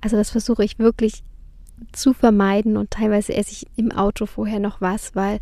Also 0.00 0.16
das 0.16 0.30
versuche 0.30 0.64
ich 0.64 0.78
wirklich 0.78 1.22
zu 1.92 2.12
vermeiden 2.12 2.76
und 2.76 2.90
teilweise 2.90 3.34
esse 3.34 3.52
ich 3.52 3.66
im 3.76 3.92
Auto 3.92 4.26
vorher 4.26 4.60
noch 4.60 4.80
was, 4.80 5.14
weil 5.14 5.40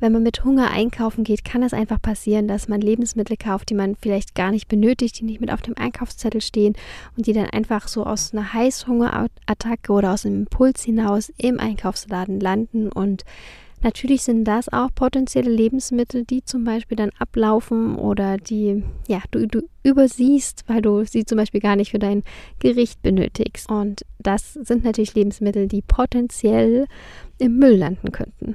wenn 0.00 0.12
man 0.12 0.22
mit 0.22 0.44
Hunger 0.44 0.70
einkaufen 0.70 1.24
geht, 1.24 1.44
kann 1.44 1.62
es 1.62 1.72
einfach 1.72 2.00
passieren, 2.00 2.46
dass 2.46 2.68
man 2.68 2.80
Lebensmittel 2.80 3.36
kauft, 3.36 3.70
die 3.70 3.74
man 3.74 3.96
vielleicht 3.96 4.34
gar 4.34 4.52
nicht 4.52 4.68
benötigt, 4.68 5.18
die 5.18 5.24
nicht 5.24 5.40
mit 5.40 5.52
auf 5.52 5.62
dem 5.62 5.76
Einkaufszettel 5.76 6.40
stehen 6.40 6.76
und 7.16 7.26
die 7.26 7.32
dann 7.32 7.46
einfach 7.46 7.88
so 7.88 8.04
aus 8.04 8.32
einer 8.32 8.52
Heißhungerattacke 8.52 9.92
oder 9.92 10.12
aus 10.12 10.24
einem 10.24 10.42
Impuls 10.42 10.82
hinaus 10.84 11.32
im 11.36 11.58
Einkaufsladen 11.58 12.38
landen. 12.38 12.92
Und 12.92 13.24
natürlich 13.82 14.22
sind 14.22 14.44
das 14.44 14.72
auch 14.72 14.88
potenzielle 14.94 15.50
Lebensmittel, 15.50 16.24
die 16.24 16.44
zum 16.44 16.64
Beispiel 16.64 16.96
dann 16.96 17.10
ablaufen 17.18 17.96
oder 17.96 18.36
die 18.36 18.82
ja 19.06 19.22
du, 19.30 19.46
du 19.46 19.62
übersiehst, 19.82 20.64
weil 20.66 20.82
du 20.82 21.04
sie 21.04 21.24
zum 21.24 21.38
Beispiel 21.38 21.60
gar 21.60 21.76
nicht 21.76 21.90
für 21.90 21.98
dein 21.98 22.22
Gericht 22.58 23.02
benötigst. 23.02 23.70
Und 23.70 24.04
das 24.18 24.54
sind 24.54 24.84
natürlich 24.84 25.14
Lebensmittel, 25.14 25.68
die 25.68 25.82
potenziell 25.82 26.86
im 27.38 27.56
Müll 27.58 27.76
landen 27.76 28.12
könnten. 28.12 28.54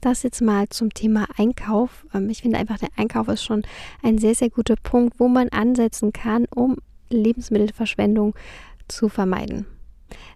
Das 0.00 0.24
jetzt 0.24 0.42
mal 0.42 0.68
zum 0.68 0.92
Thema 0.92 1.28
Einkauf. 1.36 2.06
Ähm, 2.12 2.28
ich 2.28 2.42
finde 2.42 2.58
einfach, 2.58 2.78
der 2.78 2.90
Einkauf 2.96 3.28
ist 3.28 3.44
schon 3.44 3.62
ein 4.02 4.18
sehr, 4.18 4.34
sehr 4.34 4.50
guter 4.50 4.74
Punkt, 4.76 5.20
wo 5.20 5.28
man 5.28 5.48
ansetzen 5.50 6.12
kann, 6.12 6.46
um 6.52 6.76
Lebensmittelverschwendung 7.10 8.34
zu 8.88 9.08
vermeiden. 9.08 9.66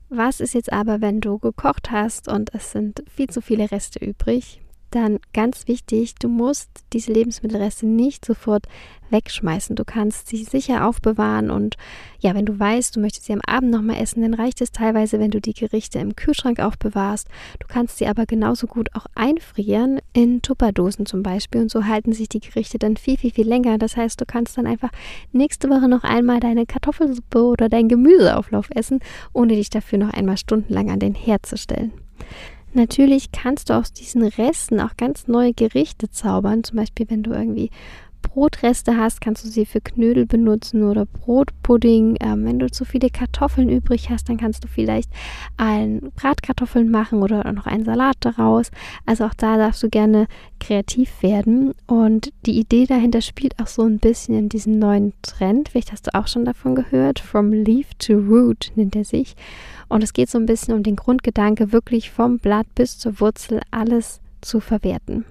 Was 0.08 0.40
ist 0.40 0.54
jetzt 0.54 0.72
aber, 0.72 1.00
wenn 1.00 1.20
du 1.20 1.38
gekocht 1.38 1.90
hast 1.90 2.28
und 2.28 2.54
es 2.54 2.72
sind 2.72 3.02
viel 3.08 3.28
zu 3.28 3.40
viele 3.40 3.70
Reste 3.70 4.04
übrig? 4.04 4.60
Dann 4.96 5.18
ganz 5.32 5.68
wichtig, 5.68 6.14
du 6.16 6.28
musst 6.28 6.70
diese 6.92 7.12
Lebensmittelreste 7.12 7.86
nicht 7.86 8.24
sofort 8.24 8.66
wegschmeißen. 9.10 9.76
Du 9.76 9.84
kannst 9.84 10.28
sie 10.28 10.42
sicher 10.42 10.86
aufbewahren 10.86 11.50
und 11.50 11.76
ja, 12.18 12.34
wenn 12.34 12.46
du 12.46 12.58
weißt, 12.58 12.96
du 12.96 13.00
möchtest 13.00 13.26
sie 13.26 13.32
am 13.32 13.40
Abend 13.46 13.70
nochmal 13.70 14.00
essen, 14.00 14.22
dann 14.22 14.34
reicht 14.34 14.60
es 14.60 14.72
teilweise, 14.72 15.20
wenn 15.20 15.30
du 15.30 15.40
die 15.40 15.52
Gerichte 15.52 15.98
im 15.98 16.16
Kühlschrank 16.16 16.58
aufbewahrst. 16.60 17.28
Du 17.60 17.66
kannst 17.68 17.98
sie 17.98 18.06
aber 18.06 18.26
genauso 18.26 18.66
gut 18.66 18.88
auch 18.94 19.06
einfrieren 19.14 20.00
in 20.12 20.42
Tupperdosen 20.42 21.06
zum 21.06 21.22
Beispiel 21.22 21.60
und 21.60 21.70
so 21.70 21.84
halten 21.84 22.12
sich 22.12 22.28
die 22.28 22.40
Gerichte 22.40 22.78
dann 22.78 22.96
viel, 22.96 23.16
viel, 23.16 23.30
viel 23.30 23.46
länger. 23.46 23.78
Das 23.78 23.96
heißt, 23.96 24.20
du 24.20 24.24
kannst 24.26 24.58
dann 24.58 24.66
einfach 24.66 24.90
nächste 25.32 25.68
Woche 25.68 25.88
noch 25.88 26.02
einmal 26.02 26.40
deine 26.40 26.66
Kartoffelsuppe 26.66 27.42
oder 27.42 27.68
dein 27.68 27.88
Gemüseauflauf 27.88 28.70
essen, 28.74 29.00
ohne 29.32 29.54
dich 29.54 29.70
dafür 29.70 29.98
noch 29.98 30.12
einmal 30.12 30.36
stundenlang 30.36 30.90
an 30.90 30.98
den 30.98 31.14
Herd 31.14 31.46
zu 31.46 31.56
stellen. 31.56 31.92
Natürlich 32.76 33.32
kannst 33.32 33.70
du 33.70 33.74
aus 33.74 33.94
diesen 33.94 34.22
Resten 34.22 34.80
auch 34.80 34.98
ganz 34.98 35.28
neue 35.28 35.54
Gerichte 35.54 36.10
zaubern. 36.10 36.62
Zum 36.62 36.76
Beispiel, 36.76 37.06
wenn 37.08 37.22
du 37.22 37.32
irgendwie 37.32 37.70
Brotreste 38.36 38.98
hast, 38.98 39.22
kannst 39.22 39.46
du 39.46 39.48
sie 39.48 39.64
für 39.64 39.80
Knödel 39.80 40.26
benutzen 40.26 40.82
oder 40.82 41.06
Brotpudding. 41.06 42.18
Ähm, 42.20 42.44
wenn 42.44 42.58
du 42.58 42.70
zu 42.70 42.84
viele 42.84 43.08
Kartoffeln 43.08 43.70
übrig 43.70 44.10
hast, 44.10 44.28
dann 44.28 44.36
kannst 44.36 44.62
du 44.62 44.68
vielleicht 44.68 45.10
ein 45.56 46.12
Bratkartoffeln 46.16 46.90
machen 46.90 47.22
oder 47.22 47.50
noch 47.54 47.66
einen 47.66 47.86
Salat 47.86 48.16
daraus. 48.20 48.70
Also 49.06 49.24
auch 49.24 49.32
da 49.32 49.56
darfst 49.56 49.82
du 49.82 49.88
gerne 49.88 50.26
kreativ 50.60 51.22
werden. 51.22 51.72
Und 51.86 52.30
die 52.44 52.58
Idee 52.58 52.84
dahinter 52.84 53.22
spielt 53.22 53.58
auch 53.58 53.68
so 53.68 53.84
ein 53.84 54.00
bisschen 54.00 54.36
in 54.36 54.50
diesen 54.50 54.78
neuen 54.78 55.14
Trend. 55.22 55.70
Vielleicht 55.70 55.92
hast 55.92 56.06
du 56.06 56.14
auch 56.14 56.26
schon 56.26 56.44
davon 56.44 56.74
gehört. 56.74 57.20
From 57.20 57.54
Leaf 57.54 57.94
to 57.94 58.18
Root 58.18 58.70
nennt 58.74 58.96
er 58.96 59.04
sich. 59.04 59.34
Und 59.88 60.04
es 60.04 60.12
geht 60.12 60.28
so 60.28 60.36
ein 60.36 60.44
bisschen 60.44 60.74
um 60.74 60.82
den 60.82 60.96
Grundgedanke, 60.96 61.72
wirklich 61.72 62.10
vom 62.10 62.38
Blatt 62.38 62.66
bis 62.74 62.98
zur 62.98 63.18
Wurzel 63.18 63.62
alles 63.70 64.20
zu 64.42 64.60
verwerten. 64.60 65.24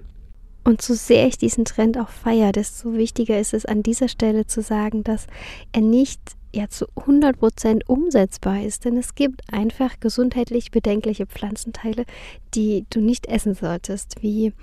Und 0.66 0.82
so 0.82 0.94
sehr 0.94 1.28
ich 1.28 1.38
diesen 1.38 1.64
Trend 1.64 1.96
auch 1.96 2.08
feiere, 2.08 2.50
desto 2.50 2.94
wichtiger 2.94 3.38
ist 3.38 3.54
es 3.54 3.66
an 3.66 3.84
dieser 3.84 4.08
Stelle 4.08 4.48
zu 4.48 4.62
sagen, 4.62 5.04
dass 5.04 5.28
er 5.70 5.80
nicht 5.80 6.20
ja 6.52 6.68
zu 6.68 6.86
100% 6.96 7.82
umsetzbar 7.86 8.62
ist, 8.62 8.84
denn 8.84 8.96
es 8.96 9.14
gibt 9.14 9.42
einfach 9.52 10.00
gesundheitlich 10.00 10.72
bedenkliche 10.72 11.26
Pflanzenteile, 11.26 12.04
die 12.56 12.84
du 12.90 13.00
nicht 13.00 13.26
essen 13.26 13.54
solltest, 13.54 14.16
wie 14.22 14.54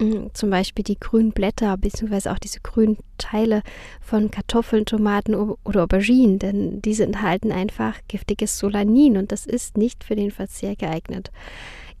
mh, 0.00 0.06
mm, 0.06 0.30
zum 0.32 0.50
Beispiel 0.50 0.84
die 0.84 1.00
grünen 1.00 1.32
Blätter 1.32 1.76
bzw. 1.76 2.28
auch 2.28 2.38
diese 2.38 2.60
grünen 2.60 2.98
Teile 3.16 3.62
von 4.00 4.30
Kartoffeln, 4.30 4.84
Tomaten 4.84 5.34
oder 5.34 5.82
Auberginen, 5.82 6.38
denn 6.38 6.82
diese 6.82 7.02
enthalten 7.02 7.50
einfach 7.50 7.96
giftiges 8.06 8.58
Solanin 8.58 9.16
und 9.16 9.32
das 9.32 9.44
ist 9.44 9.76
nicht 9.76 10.04
für 10.04 10.14
den 10.14 10.30
Verzehr 10.30 10.76
geeignet. 10.76 11.32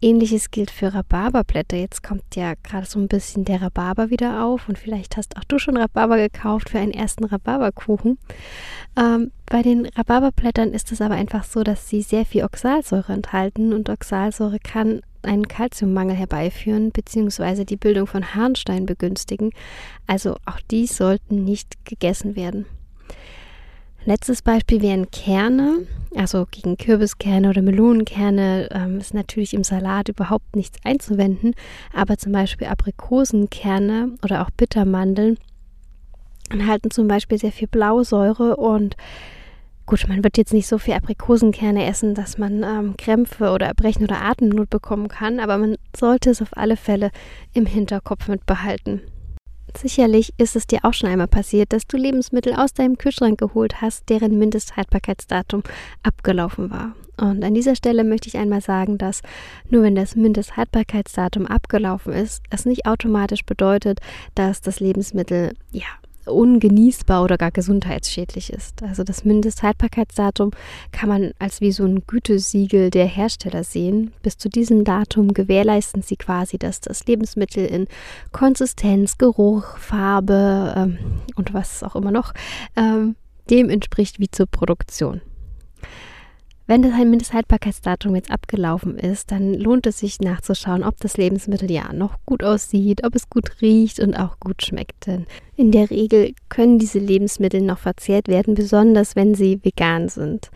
Ähnliches 0.00 0.50
gilt 0.50 0.70
für 0.70 0.94
Rhabarberblätter. 0.94 1.76
Jetzt 1.76 2.02
kommt 2.02 2.36
ja 2.36 2.54
gerade 2.62 2.86
so 2.86 2.98
ein 2.98 3.08
bisschen 3.08 3.44
der 3.44 3.62
Rhabarber 3.62 4.10
wieder 4.10 4.44
auf 4.44 4.68
und 4.68 4.78
vielleicht 4.78 5.16
hast 5.16 5.36
auch 5.36 5.44
du 5.44 5.58
schon 5.58 5.76
Rhabarber 5.76 6.16
gekauft 6.16 6.70
für 6.70 6.78
einen 6.78 6.92
ersten 6.92 7.24
Rhabarberkuchen. 7.24 8.18
Ähm, 8.96 9.32
bei 9.46 9.62
den 9.62 9.86
Rhabarberblättern 9.86 10.72
ist 10.72 10.92
es 10.92 11.00
aber 11.00 11.14
einfach 11.14 11.44
so, 11.44 11.64
dass 11.64 11.88
sie 11.88 12.02
sehr 12.02 12.24
viel 12.24 12.44
Oxalsäure 12.44 13.12
enthalten 13.12 13.72
und 13.72 13.90
Oxalsäure 13.90 14.58
kann 14.60 15.00
einen 15.22 15.48
Kalziummangel 15.48 16.16
herbeiführen 16.16 16.90
bzw. 16.92 17.64
die 17.64 17.76
Bildung 17.76 18.06
von 18.06 18.34
Harnstein 18.34 18.86
begünstigen. 18.86 19.50
Also 20.06 20.36
auch 20.46 20.60
die 20.70 20.86
sollten 20.86 21.44
nicht 21.44 21.84
gegessen 21.84 22.36
werden. 22.36 22.66
Letztes 24.04 24.42
Beispiel 24.42 24.80
wären 24.80 25.10
Kerne. 25.10 25.86
Also 26.14 26.46
gegen 26.50 26.76
Kürbiskerne 26.76 27.50
oder 27.50 27.60
Melonenkerne 27.60 28.68
ähm, 28.72 28.98
ist 28.98 29.12
natürlich 29.12 29.52
im 29.52 29.64
Salat 29.64 30.08
überhaupt 30.08 30.56
nichts 30.56 30.78
einzuwenden. 30.84 31.54
Aber 31.92 32.16
zum 32.16 32.32
Beispiel 32.32 32.68
Aprikosenkerne 32.68 34.16
oder 34.22 34.42
auch 34.42 34.50
Bittermandeln 34.50 35.38
enthalten 36.50 36.90
zum 36.90 37.08
Beispiel 37.08 37.38
sehr 37.38 37.52
viel 37.52 37.68
Blausäure 37.68 38.56
und 38.56 38.96
Gut, 39.88 40.06
man 40.06 40.22
wird 40.22 40.36
jetzt 40.36 40.52
nicht 40.52 40.66
so 40.66 40.76
viel 40.76 40.92
Aprikosenkerne 40.92 41.86
essen, 41.86 42.14
dass 42.14 42.36
man 42.36 42.62
ähm, 42.62 42.94
Krämpfe 42.98 43.52
oder 43.52 43.64
Erbrechen 43.68 44.04
oder 44.04 44.20
Atemnot 44.20 44.68
bekommen 44.68 45.08
kann, 45.08 45.40
aber 45.40 45.56
man 45.56 45.76
sollte 45.96 46.28
es 46.28 46.42
auf 46.42 46.54
alle 46.54 46.76
Fälle 46.76 47.10
im 47.54 47.64
Hinterkopf 47.64 48.28
mit 48.28 48.44
behalten. 48.44 49.00
Sicherlich 49.76 50.32
ist 50.38 50.56
es 50.56 50.66
dir 50.66 50.80
auch 50.82 50.94
schon 50.94 51.10
einmal 51.10 51.28
passiert, 51.28 51.72
dass 51.72 51.86
du 51.86 51.96
Lebensmittel 51.96 52.54
aus 52.54 52.72
deinem 52.74 52.98
Kühlschrank 52.98 53.38
geholt 53.38 53.80
hast, 53.80 54.08
deren 54.08 54.38
Mindesthaltbarkeitsdatum 54.38 55.62
abgelaufen 56.02 56.70
war. 56.70 56.94
Und 57.16 57.42
an 57.42 57.54
dieser 57.54 57.74
Stelle 57.74 58.04
möchte 58.04 58.28
ich 58.28 58.36
einmal 58.36 58.60
sagen, 58.60 58.96
dass 58.96 59.22
nur 59.68 59.82
wenn 59.82 59.94
das 59.96 60.14
Mindesthaltbarkeitsdatum 60.14 61.46
abgelaufen 61.46 62.12
ist, 62.12 62.42
es 62.50 62.64
nicht 62.64 62.86
automatisch 62.86 63.44
bedeutet, 63.44 64.00
dass 64.34 64.60
das 64.60 64.78
Lebensmittel 64.80 65.54
ja 65.72 65.86
ungenießbar 66.26 67.22
oder 67.22 67.38
gar 67.38 67.50
gesundheitsschädlich 67.50 68.52
ist. 68.52 68.82
Also 68.82 69.04
das 69.04 69.24
Mindesthaltbarkeitsdatum 69.24 70.50
kann 70.92 71.08
man 71.08 71.32
als 71.38 71.60
wie 71.60 71.72
so 71.72 71.84
ein 71.84 72.02
Gütesiegel 72.06 72.90
der 72.90 73.06
Hersteller 73.06 73.64
sehen. 73.64 74.12
Bis 74.22 74.36
zu 74.38 74.48
diesem 74.48 74.84
Datum 74.84 75.32
gewährleisten 75.34 76.02
sie 76.02 76.16
quasi, 76.16 76.58
dass 76.58 76.80
das 76.80 77.06
Lebensmittel 77.06 77.64
in 77.64 77.86
Konsistenz, 78.32 79.18
Geruch, 79.18 79.78
Farbe 79.78 80.74
ähm, 80.76 80.98
und 81.36 81.54
was 81.54 81.82
auch 81.82 81.96
immer 81.96 82.10
noch 82.10 82.32
ähm, 82.76 83.16
dem 83.50 83.70
entspricht 83.70 84.20
wie 84.20 84.30
zur 84.30 84.46
Produktion. 84.46 85.20
Wenn 86.68 86.82
das 86.82 86.92
Mindesthaltbarkeitsdatum 86.92 88.14
jetzt 88.14 88.30
abgelaufen 88.30 88.98
ist, 88.98 89.30
dann 89.30 89.54
lohnt 89.54 89.86
es 89.86 90.00
sich 90.00 90.20
nachzuschauen, 90.20 90.84
ob 90.84 91.00
das 91.00 91.16
Lebensmittel 91.16 91.70
ja 91.70 91.94
noch 91.94 92.18
gut 92.26 92.44
aussieht, 92.44 93.06
ob 93.06 93.14
es 93.14 93.30
gut 93.30 93.62
riecht 93.62 94.00
und 94.00 94.14
auch 94.14 94.38
gut 94.38 94.62
schmeckt. 94.62 95.06
Denn 95.06 95.26
in 95.56 95.72
der 95.72 95.88
Regel 95.88 96.34
können 96.50 96.78
diese 96.78 96.98
Lebensmittel 96.98 97.62
noch 97.62 97.78
verzehrt 97.78 98.28
werden, 98.28 98.54
besonders 98.54 99.16
wenn 99.16 99.34
sie 99.34 99.64
vegan 99.64 100.10
sind. 100.10 100.50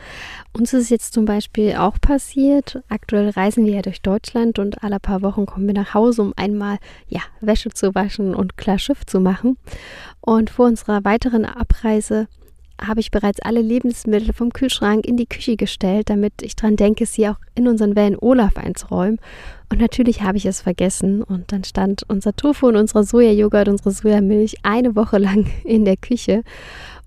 Uns 0.52 0.74
ist 0.74 0.90
jetzt 0.90 1.14
zum 1.14 1.24
Beispiel 1.24 1.76
auch 1.76 1.98
passiert. 1.98 2.82
Aktuell 2.90 3.30
reisen 3.30 3.64
wir 3.64 3.76
ja 3.76 3.82
durch 3.82 4.02
Deutschland 4.02 4.58
und 4.58 4.84
alle 4.84 5.00
paar 5.00 5.22
Wochen 5.22 5.46
kommen 5.46 5.66
wir 5.66 5.74
nach 5.74 5.94
Hause, 5.94 6.20
um 6.20 6.34
einmal 6.36 6.76
ja, 7.08 7.22
Wäsche 7.40 7.70
zu 7.70 7.94
waschen 7.94 8.34
und 8.34 8.58
klar 8.58 8.78
Schiff 8.78 9.06
zu 9.06 9.18
machen. 9.18 9.56
Und 10.20 10.50
vor 10.50 10.66
unserer 10.66 11.06
weiteren 11.06 11.46
Abreise 11.46 12.28
habe 12.86 13.00
ich 13.00 13.10
bereits 13.10 13.40
alle 13.40 13.60
Lebensmittel 13.60 14.32
vom 14.32 14.52
Kühlschrank 14.52 15.06
in 15.06 15.16
die 15.16 15.26
Küche 15.26 15.56
gestellt, 15.56 16.10
damit 16.10 16.42
ich 16.42 16.56
dran 16.56 16.76
denke, 16.76 17.06
sie 17.06 17.28
auch 17.28 17.36
in 17.54 17.68
unseren 17.68 17.96
Van 17.96 18.16
Olaf 18.20 18.56
einzuräumen. 18.56 19.18
Und 19.70 19.80
natürlich 19.80 20.22
habe 20.22 20.36
ich 20.36 20.46
es 20.46 20.60
vergessen 20.60 21.22
und 21.22 21.52
dann 21.52 21.64
stand 21.64 22.02
unser 22.08 22.34
Tofu 22.34 22.68
und 22.68 22.76
unser 22.76 23.04
Sojajoghurt, 23.04 23.68
unsere 23.68 23.90
Sojamilch 23.90 24.56
eine 24.62 24.94
Woche 24.96 25.18
lang 25.18 25.46
in 25.64 25.84
der 25.84 25.96
Küche. 25.96 26.42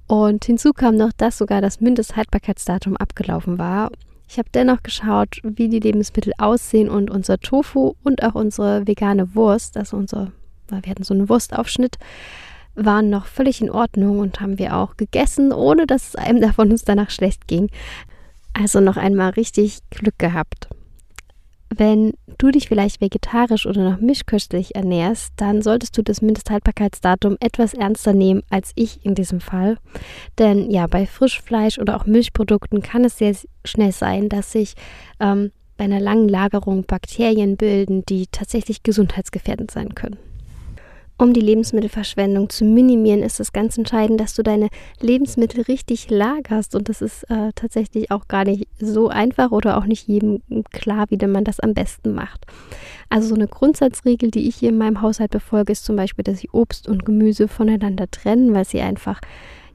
Und 0.07 0.45
hinzu 0.45 0.71
kam 0.73 0.95
noch, 0.95 1.11
dass 1.13 1.37
sogar 1.37 1.61
das 1.61 1.81
Mindesthaltbarkeitsdatum 1.81 2.95
abgelaufen 2.97 3.57
war. 3.57 3.91
Ich 4.27 4.37
habe 4.37 4.49
dennoch 4.53 4.81
geschaut, 4.83 5.39
wie 5.43 5.69
die 5.69 5.79
Lebensmittel 5.79 6.33
aussehen 6.37 6.89
und 6.89 7.09
unser 7.09 7.37
Tofu 7.39 7.95
und 8.03 8.23
auch 8.23 8.35
unsere 8.35 8.87
vegane 8.87 9.35
Wurst, 9.35 9.77
also 9.77 9.97
unser, 9.97 10.31
wir 10.69 10.89
hatten 10.89 11.03
so 11.03 11.13
einen 11.13 11.29
Wurstaufschnitt, 11.29 11.97
waren 12.75 13.09
noch 13.09 13.25
völlig 13.25 13.61
in 13.61 13.69
Ordnung 13.69 14.19
und 14.19 14.41
haben 14.41 14.59
wir 14.59 14.75
auch 14.75 14.97
gegessen, 14.97 15.51
ohne 15.51 15.87
dass 15.87 16.09
es 16.09 16.15
einem 16.15 16.41
davon 16.47 16.71
uns 16.71 16.83
danach 16.83 17.09
schlecht 17.09 17.47
ging. 17.47 17.69
Also 18.53 18.79
noch 18.79 18.97
einmal 18.97 19.31
richtig 19.31 19.79
Glück 19.89 20.17
gehabt. 20.17 20.69
Wenn 21.77 22.13
du 22.37 22.51
dich 22.51 22.67
vielleicht 22.67 23.01
vegetarisch 23.01 23.65
oder 23.65 23.89
noch 23.89 23.99
mischköstlich 23.99 24.75
ernährst, 24.75 25.33
dann 25.35 25.61
solltest 25.61 25.97
du 25.97 26.03
das 26.03 26.21
Mindesthaltbarkeitsdatum 26.21 27.37
etwas 27.39 27.73
ernster 27.73 28.13
nehmen 28.13 28.43
als 28.49 28.71
ich 28.75 29.03
in 29.03 29.15
diesem 29.15 29.41
Fall. 29.41 29.77
Denn 30.37 30.69
ja, 30.69 30.87
bei 30.87 31.05
Frischfleisch 31.05 31.79
oder 31.79 31.97
auch 31.97 32.05
Milchprodukten 32.05 32.81
kann 32.81 33.03
es 33.03 33.17
sehr 33.17 33.35
schnell 33.65 33.91
sein, 33.91 34.29
dass 34.29 34.51
sich 34.51 34.75
ähm, 35.19 35.51
bei 35.75 35.85
einer 35.85 35.99
langen 35.99 36.29
Lagerung 36.29 36.85
Bakterien 36.85 37.57
bilden, 37.57 38.05
die 38.05 38.27
tatsächlich 38.27 38.83
gesundheitsgefährdend 38.83 39.71
sein 39.71 39.95
können. 39.95 40.17
Um 41.17 41.33
die 41.33 41.41
Lebensmittelverschwendung 41.41 42.49
zu 42.49 42.65
minimieren, 42.65 43.23
ist 43.23 43.39
es 43.39 43.53
ganz 43.53 43.77
entscheidend, 43.77 44.19
dass 44.19 44.33
du 44.33 44.43
deine 44.43 44.67
Lebensmittel 44.99 45.61
richtig 45.61 46.09
lagerst. 46.09 46.75
Und 46.75 46.89
das 46.89 47.01
ist 47.01 47.23
äh, 47.29 47.51
tatsächlich 47.55 48.11
auch 48.11 48.27
gar 48.27 48.43
nicht 48.43 48.67
so 48.79 49.07
einfach 49.07 49.51
oder 49.51 49.77
auch 49.77 49.85
nicht 49.85 50.09
jedem 50.09 50.41
klar, 50.71 51.05
wie 51.09 51.25
man 51.25 51.45
das 51.45 51.61
am 51.61 51.73
besten 51.73 52.13
macht. 52.13 52.45
Also 53.09 53.29
so 53.29 53.35
eine 53.35 53.47
Grundsatzregel, 53.47 54.29
die 54.29 54.47
ich 54.49 54.57
hier 54.57 54.69
in 54.69 54.77
meinem 54.77 55.01
Haushalt 55.01 55.31
befolge, 55.31 55.71
ist 55.71 55.85
zum 55.85 55.95
Beispiel, 55.95 56.23
dass 56.23 56.43
ich 56.43 56.53
Obst 56.53 56.89
und 56.89 57.05
Gemüse 57.05 57.47
voneinander 57.47 58.11
trennen, 58.11 58.53
weil 58.53 58.65
sie 58.65 58.81
einfach 58.81 59.21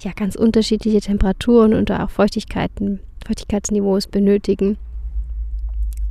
ja 0.00 0.12
ganz 0.14 0.36
unterschiedliche 0.36 1.00
Temperaturen 1.00 1.72
und 1.72 1.90
auch 1.90 2.10
Feuchtigkeiten, 2.10 3.00
Feuchtigkeitsniveaus 3.26 4.08
benötigen. 4.08 4.76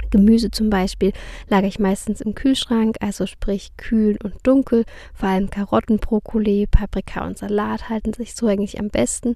Gemüse 0.09 0.51
zum 0.51 0.69
Beispiel 0.69 1.13
lagere 1.47 1.69
ich 1.69 1.79
meistens 1.79 2.21
im 2.21 2.35
Kühlschrank, 2.35 2.97
also 2.99 3.25
sprich 3.25 3.71
kühl 3.77 4.17
und 4.23 4.35
dunkel. 4.43 4.85
Vor 5.13 5.29
allem 5.29 5.49
Karotten, 5.49 5.97
Brokkoli, 5.97 6.67
Paprika 6.67 7.25
und 7.25 7.37
Salat 7.37 7.89
halten 7.89 8.13
sich 8.13 8.35
so 8.35 8.47
eigentlich 8.47 8.79
am 8.79 8.89
besten. 8.89 9.35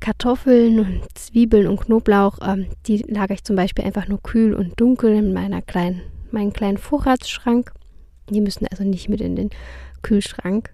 Kartoffeln 0.00 0.80
und 0.80 1.02
Zwiebeln 1.14 1.66
und 1.66 1.80
Knoblauch, 1.82 2.38
ähm, 2.42 2.66
die 2.86 2.98
lagere 3.06 3.34
ich 3.34 3.44
zum 3.44 3.54
Beispiel 3.54 3.84
einfach 3.84 4.08
nur 4.08 4.22
kühl 4.22 4.54
und 4.54 4.80
dunkel 4.80 5.14
in 5.14 5.32
meiner 5.34 5.60
kleinen, 5.60 6.00
meinen 6.30 6.52
kleinen 6.54 6.78
Vorratsschrank. 6.78 7.72
Die 8.30 8.40
müssen 8.40 8.66
also 8.66 8.82
nicht 8.82 9.08
mit 9.08 9.20
in 9.20 9.36
den 9.36 9.50
Kühlschrank. 10.02 10.72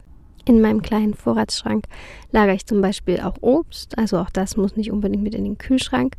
In 0.48 0.60
meinem 0.60 0.80
kleinen 0.80 1.14
Vorratsschrank 1.14 1.86
lagere 2.30 2.54
ich 2.54 2.66
zum 2.66 2.80
Beispiel 2.80 3.18
auch 3.18 3.34
Obst, 3.40 3.98
also 3.98 4.18
auch 4.18 4.30
das 4.30 4.56
muss 4.56 4.76
nicht 4.76 4.92
unbedingt 4.92 5.24
mit 5.24 5.34
in 5.34 5.42
den 5.42 5.58
Kühlschrank. 5.58 6.14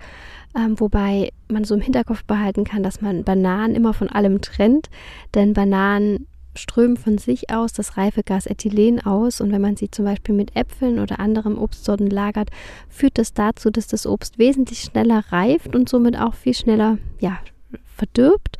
Ähm, 0.57 0.79
wobei 0.79 1.31
man 1.49 1.63
so 1.63 1.75
im 1.75 1.81
Hinterkopf 1.81 2.23
behalten 2.23 2.63
kann, 2.63 2.81
dass 2.81 2.99
man 2.99 3.23
Bananen 3.23 3.75
immer 3.75 3.93
von 3.93 4.09
allem 4.09 4.41
trennt, 4.41 4.89
denn 5.35 5.53
Bananen 5.53 6.25
strömen 6.55 6.97
von 6.97 7.19
sich 7.19 7.51
aus 7.51 7.73
das 7.73 7.95
Reifegas 7.95 8.47
Ethylen 8.47 9.05
aus 9.05 9.39
und 9.39 9.51
wenn 9.51 9.61
man 9.61 9.75
sie 9.75 9.91
zum 9.91 10.05
Beispiel 10.05 10.33
mit 10.33 10.55
Äpfeln 10.55 10.97
oder 10.97 11.19
anderen 11.19 11.55
Obstsorten 11.57 12.09
lagert, 12.09 12.49
führt 12.89 13.19
das 13.19 13.33
dazu, 13.33 13.69
dass 13.69 13.85
das 13.85 14.07
Obst 14.07 14.39
wesentlich 14.39 14.81
schneller 14.81 15.23
reift 15.29 15.75
und 15.75 15.87
somit 15.87 16.17
auch 16.17 16.33
viel 16.33 16.55
schneller 16.55 16.97
ja, 17.19 17.37
verdirbt. 17.85 18.57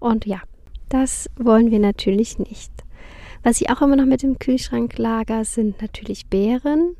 Und 0.00 0.26
ja, 0.26 0.40
das 0.88 1.30
wollen 1.36 1.70
wir 1.70 1.78
natürlich 1.78 2.40
nicht. 2.40 2.72
Was 3.42 3.60
ich 3.60 3.70
auch 3.70 3.82
immer 3.82 3.96
noch 3.96 4.06
mit 4.06 4.24
im 4.24 4.38
Kühlschrank 4.38 4.98
lager, 4.98 5.44
sind 5.44 5.80
natürlich 5.80 6.26
Beeren. 6.26 6.96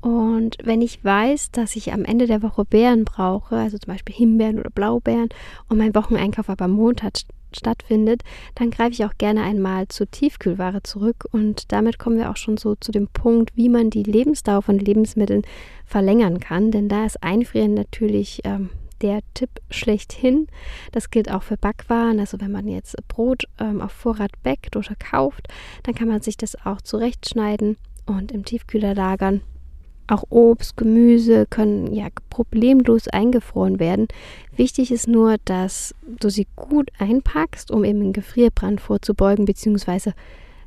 Und 0.00 0.56
wenn 0.64 0.82
ich 0.82 1.04
weiß, 1.04 1.52
dass 1.52 1.76
ich 1.76 1.92
am 1.92 2.04
Ende 2.04 2.26
der 2.26 2.42
Woche 2.42 2.64
Beeren 2.64 3.04
brauche, 3.04 3.56
also 3.56 3.78
zum 3.78 3.92
Beispiel 3.92 4.14
Himbeeren 4.14 4.58
oder 4.58 4.70
Blaubeeren, 4.70 5.28
und 5.68 5.78
mein 5.78 5.94
Wocheneinkauf 5.94 6.48
aber 6.48 6.64
am 6.64 6.72
Montag 6.72 7.18
stattfindet, 7.56 8.22
dann 8.54 8.70
greife 8.70 8.92
ich 8.92 9.04
auch 9.04 9.16
gerne 9.18 9.42
einmal 9.42 9.86
zur 9.88 10.10
Tiefkühlware 10.10 10.82
zurück. 10.82 11.26
Und 11.30 11.70
damit 11.70 11.98
kommen 11.98 12.18
wir 12.18 12.30
auch 12.30 12.36
schon 12.36 12.56
so 12.56 12.74
zu 12.74 12.90
dem 12.90 13.08
Punkt, 13.08 13.56
wie 13.56 13.68
man 13.68 13.90
die 13.90 14.02
Lebensdauer 14.02 14.62
von 14.62 14.78
Lebensmitteln 14.78 15.42
verlängern 15.86 16.40
kann. 16.40 16.70
Denn 16.70 16.88
da 16.88 17.04
ist 17.04 17.22
Einfrieren 17.22 17.74
natürlich 17.74 18.40
ähm, 18.44 18.70
der 19.02 19.20
Tipp 19.34 19.50
schlechthin. 19.70 20.46
Das 20.92 21.10
gilt 21.10 21.30
auch 21.30 21.42
für 21.42 21.56
Backwaren. 21.56 22.20
Also 22.20 22.40
wenn 22.40 22.52
man 22.52 22.68
jetzt 22.68 22.96
Brot 23.08 23.44
ähm, 23.58 23.80
auf 23.80 23.92
Vorrat 23.92 24.32
backt 24.42 24.76
oder 24.76 24.94
kauft, 24.94 25.48
dann 25.82 25.94
kann 25.94 26.08
man 26.08 26.22
sich 26.22 26.36
das 26.36 26.56
auch 26.64 26.80
zurechtschneiden 26.80 27.76
und 28.06 28.32
im 28.32 28.44
Tiefkühler 28.44 28.94
lagern. 28.94 29.42
Auch 30.08 30.24
Obst, 30.30 30.76
Gemüse 30.76 31.46
können 31.46 31.92
ja 31.94 32.08
problemlos 32.28 33.08
eingefroren 33.08 33.78
werden. 33.78 34.08
Wichtig 34.56 34.90
ist 34.90 35.08
nur, 35.08 35.36
dass 35.44 35.94
du 36.02 36.28
sie 36.28 36.46
gut 36.56 36.90
einpackst, 36.98 37.70
um 37.70 37.84
eben 37.84 38.00
einen 38.00 38.12
Gefrierbrand 38.12 38.80
vorzubeugen, 38.80 39.44
beziehungsweise 39.44 40.12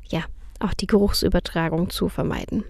ja, 0.08 0.24
auch 0.58 0.74
die 0.74 0.86
Geruchsübertragung 0.86 1.90
zu 1.90 2.08
vermeiden. 2.08 2.64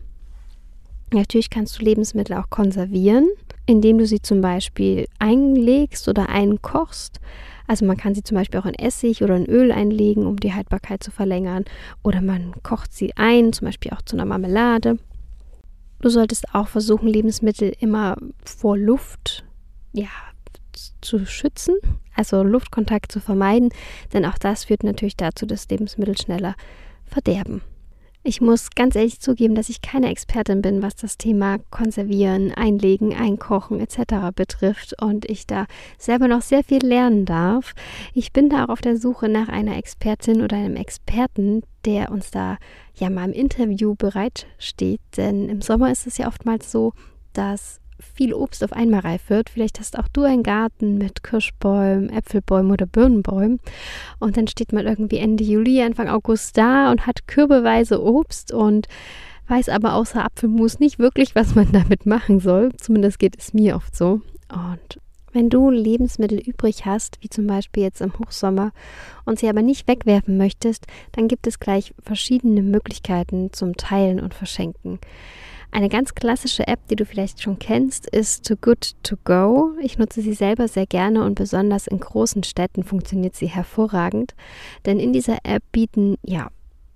Natürlich 1.12 1.50
kannst 1.50 1.78
du 1.78 1.84
Lebensmittel 1.84 2.36
auch 2.36 2.50
konservieren, 2.50 3.28
indem 3.64 3.98
du 3.98 4.06
sie 4.06 4.20
zum 4.20 4.40
Beispiel 4.40 5.06
einlegst 5.18 6.08
oder 6.08 6.28
einkochst. 6.28 7.20
Also 7.68 7.84
man 7.84 7.96
kann 7.96 8.14
sie 8.14 8.22
zum 8.22 8.36
Beispiel 8.36 8.60
auch 8.60 8.66
in 8.66 8.74
Essig 8.74 9.22
oder 9.22 9.36
in 9.36 9.46
Öl 9.46 9.72
einlegen, 9.72 10.26
um 10.26 10.36
die 10.36 10.52
Haltbarkeit 10.52 11.02
zu 11.02 11.10
verlängern. 11.10 11.64
Oder 12.02 12.20
man 12.22 12.54
kocht 12.62 12.92
sie 12.92 13.16
ein, 13.16 13.52
zum 13.52 13.66
Beispiel 13.66 13.92
auch 13.92 14.02
zu 14.02 14.16
einer 14.16 14.24
Marmelade. 14.24 14.98
Du 16.00 16.08
solltest 16.08 16.54
auch 16.54 16.68
versuchen, 16.68 17.08
Lebensmittel 17.08 17.72
immer 17.80 18.16
vor 18.44 18.76
Luft 18.76 19.44
ja, 19.92 20.08
zu 21.00 21.24
schützen, 21.24 21.76
also 22.14 22.42
Luftkontakt 22.42 23.10
zu 23.10 23.20
vermeiden, 23.20 23.70
denn 24.12 24.24
auch 24.24 24.38
das 24.38 24.64
führt 24.64 24.82
natürlich 24.82 25.16
dazu, 25.16 25.46
dass 25.46 25.68
Lebensmittel 25.68 26.16
schneller 26.18 26.54
verderben. 27.06 27.62
Ich 28.28 28.40
muss 28.40 28.70
ganz 28.74 28.96
ehrlich 28.96 29.20
zugeben, 29.20 29.54
dass 29.54 29.68
ich 29.68 29.82
keine 29.82 30.10
Expertin 30.10 30.60
bin, 30.60 30.82
was 30.82 30.96
das 30.96 31.16
Thema 31.16 31.58
Konservieren, 31.70 32.50
Einlegen, 32.52 33.14
Einkochen 33.14 33.78
etc. 33.78 34.34
betrifft 34.34 35.00
und 35.00 35.30
ich 35.30 35.46
da 35.46 35.66
selber 35.96 36.26
noch 36.26 36.42
sehr 36.42 36.64
viel 36.64 36.84
lernen 36.84 37.24
darf. 37.24 37.72
Ich 38.14 38.32
bin 38.32 38.50
da 38.50 38.64
auch 38.64 38.70
auf 38.70 38.80
der 38.80 38.96
Suche 38.96 39.28
nach 39.28 39.48
einer 39.48 39.76
Expertin 39.76 40.42
oder 40.42 40.56
einem 40.56 40.74
Experten, 40.74 41.62
der 41.84 42.10
uns 42.10 42.32
da 42.32 42.58
ja 42.96 43.10
mal 43.10 43.26
im 43.26 43.32
Interview 43.32 43.94
bereitsteht, 43.94 45.00
denn 45.16 45.48
im 45.48 45.62
Sommer 45.62 45.92
ist 45.92 46.08
es 46.08 46.18
ja 46.18 46.26
oftmals 46.26 46.72
so, 46.72 46.94
dass 47.32 47.80
viel 48.00 48.34
Obst 48.34 48.62
auf 48.64 48.72
einmal 48.72 49.00
reif 49.00 49.30
wird. 49.30 49.50
Vielleicht 49.50 49.78
hast 49.78 49.98
auch 49.98 50.08
du 50.08 50.22
einen 50.22 50.42
Garten 50.42 50.98
mit 50.98 51.22
Kirschbäumen, 51.22 52.10
Äpfelbäumen 52.10 52.72
oder 52.72 52.86
Birnenbäumen. 52.86 53.60
Und 54.18 54.36
dann 54.36 54.48
steht 54.48 54.72
man 54.72 54.86
irgendwie 54.86 55.18
Ende 55.18 55.44
Juli, 55.44 55.82
Anfang 55.82 56.08
August 56.08 56.56
da 56.58 56.90
und 56.90 57.06
hat 57.06 57.26
kürbeweise 57.26 58.02
Obst 58.02 58.52
und 58.52 58.88
weiß 59.48 59.68
aber 59.68 59.94
außer 59.94 60.24
Apfelmus 60.24 60.80
nicht 60.80 60.98
wirklich, 60.98 61.34
was 61.34 61.54
man 61.54 61.68
damit 61.72 62.06
machen 62.06 62.40
soll. 62.40 62.72
Zumindest 62.76 63.18
geht 63.18 63.36
es 63.38 63.54
mir 63.54 63.76
oft 63.76 63.96
so. 63.96 64.20
Und 64.52 65.00
wenn 65.36 65.50
du 65.50 65.70
Lebensmittel 65.70 66.38
übrig 66.38 66.86
hast, 66.86 67.18
wie 67.20 67.28
zum 67.28 67.46
Beispiel 67.46 67.82
jetzt 67.82 68.00
im 68.00 68.18
Hochsommer, 68.18 68.72
und 69.26 69.38
sie 69.38 69.48
aber 69.48 69.60
nicht 69.60 69.86
wegwerfen 69.86 70.38
möchtest, 70.38 70.86
dann 71.12 71.28
gibt 71.28 71.46
es 71.46 71.60
gleich 71.60 71.92
verschiedene 72.02 72.62
Möglichkeiten 72.62 73.52
zum 73.52 73.76
Teilen 73.76 74.18
und 74.18 74.32
Verschenken. 74.32 74.98
Eine 75.76 75.90
ganz 75.90 76.14
klassische 76.14 76.66
App, 76.66 76.88
die 76.88 76.96
du 76.96 77.04
vielleicht 77.04 77.42
schon 77.42 77.58
kennst, 77.58 78.08
ist 78.08 78.46
Too 78.46 78.56
Good 78.58 78.94
To 79.02 79.16
Go. 79.24 79.74
Ich 79.82 79.98
nutze 79.98 80.22
sie 80.22 80.32
selber 80.32 80.68
sehr 80.68 80.86
gerne 80.86 81.22
und 81.22 81.34
besonders 81.34 81.86
in 81.86 82.00
großen 82.00 82.44
Städten 82.44 82.82
funktioniert 82.82 83.36
sie 83.36 83.48
hervorragend, 83.48 84.34
denn 84.86 84.98
in 84.98 85.12
dieser 85.12 85.36
App 85.42 85.62
bieten 85.72 86.16
ja 86.22 86.48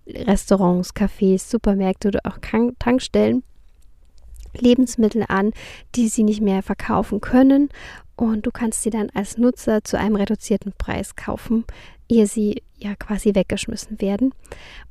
Restaurants, 0.06 0.94
Cafés, 0.94 1.50
Supermärkte 1.50 2.08
oder 2.08 2.20
auch 2.24 2.38
Tankstellen 2.78 3.42
Lebensmittel 4.54 5.26
an, 5.28 5.52
die 5.94 6.08
sie 6.08 6.22
nicht 6.22 6.40
mehr 6.40 6.62
verkaufen 6.62 7.20
können 7.20 7.68
und 8.20 8.44
du 8.44 8.50
kannst 8.50 8.82
sie 8.82 8.90
dann 8.90 9.08
als 9.14 9.38
Nutzer 9.38 9.82
zu 9.82 9.98
einem 9.98 10.16
reduzierten 10.16 10.74
Preis 10.76 11.16
kaufen, 11.16 11.64
ehe 12.06 12.26
sie 12.26 12.62
ja 12.76 12.94
quasi 12.94 13.34
weggeschmissen 13.34 13.98
werden. 14.02 14.34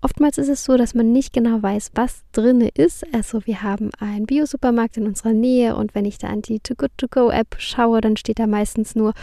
Oftmals 0.01 0.39
ist 0.39 0.49
es 0.49 0.63
so, 0.63 0.77
dass 0.77 0.95
man 0.95 1.11
nicht 1.11 1.31
genau 1.31 1.61
weiß, 1.61 1.91
was 1.93 2.23
drin 2.31 2.61
ist. 2.61 3.05
Also 3.13 3.45
wir 3.45 3.61
haben 3.61 3.91
einen 3.99 4.25
Biosupermarkt 4.25 4.97
in 4.97 5.05
unserer 5.05 5.33
Nähe 5.33 5.75
und 5.75 5.93
wenn 5.93 6.05
ich 6.05 6.17
da 6.17 6.27
an 6.27 6.41
die 6.41 6.59
Too 6.59 6.73
Good 6.73 6.91
To 6.97 7.07
Go 7.07 7.29
App 7.29 7.55
schaue, 7.59 8.01
dann 8.01 8.17
steht 8.17 8.39
da 8.39 8.47
meistens 8.47 8.95
nur 8.95 9.13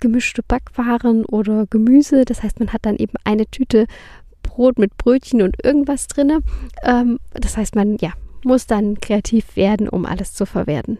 gemischte 0.00 0.42
Backwaren 0.42 1.24
oder 1.24 1.66
Gemüse. 1.70 2.24
Das 2.24 2.42
heißt, 2.42 2.58
man 2.58 2.72
hat 2.72 2.84
dann 2.84 2.96
eben 2.96 3.14
eine 3.22 3.46
Tüte 3.46 3.86
Brot 4.42 4.76
mit 4.76 4.96
Brötchen 4.96 5.40
und 5.40 5.64
irgendwas 5.64 6.08
drin. 6.08 6.42
Ähm, 6.82 7.20
das 7.32 7.56
heißt, 7.56 7.76
man 7.76 7.96
ja 8.00 8.10
muss 8.42 8.66
dann 8.66 8.98
kreativ 8.98 9.54
werden, 9.54 9.88
um 9.88 10.04
alles 10.04 10.32
zu 10.32 10.46
verwerten. 10.46 10.98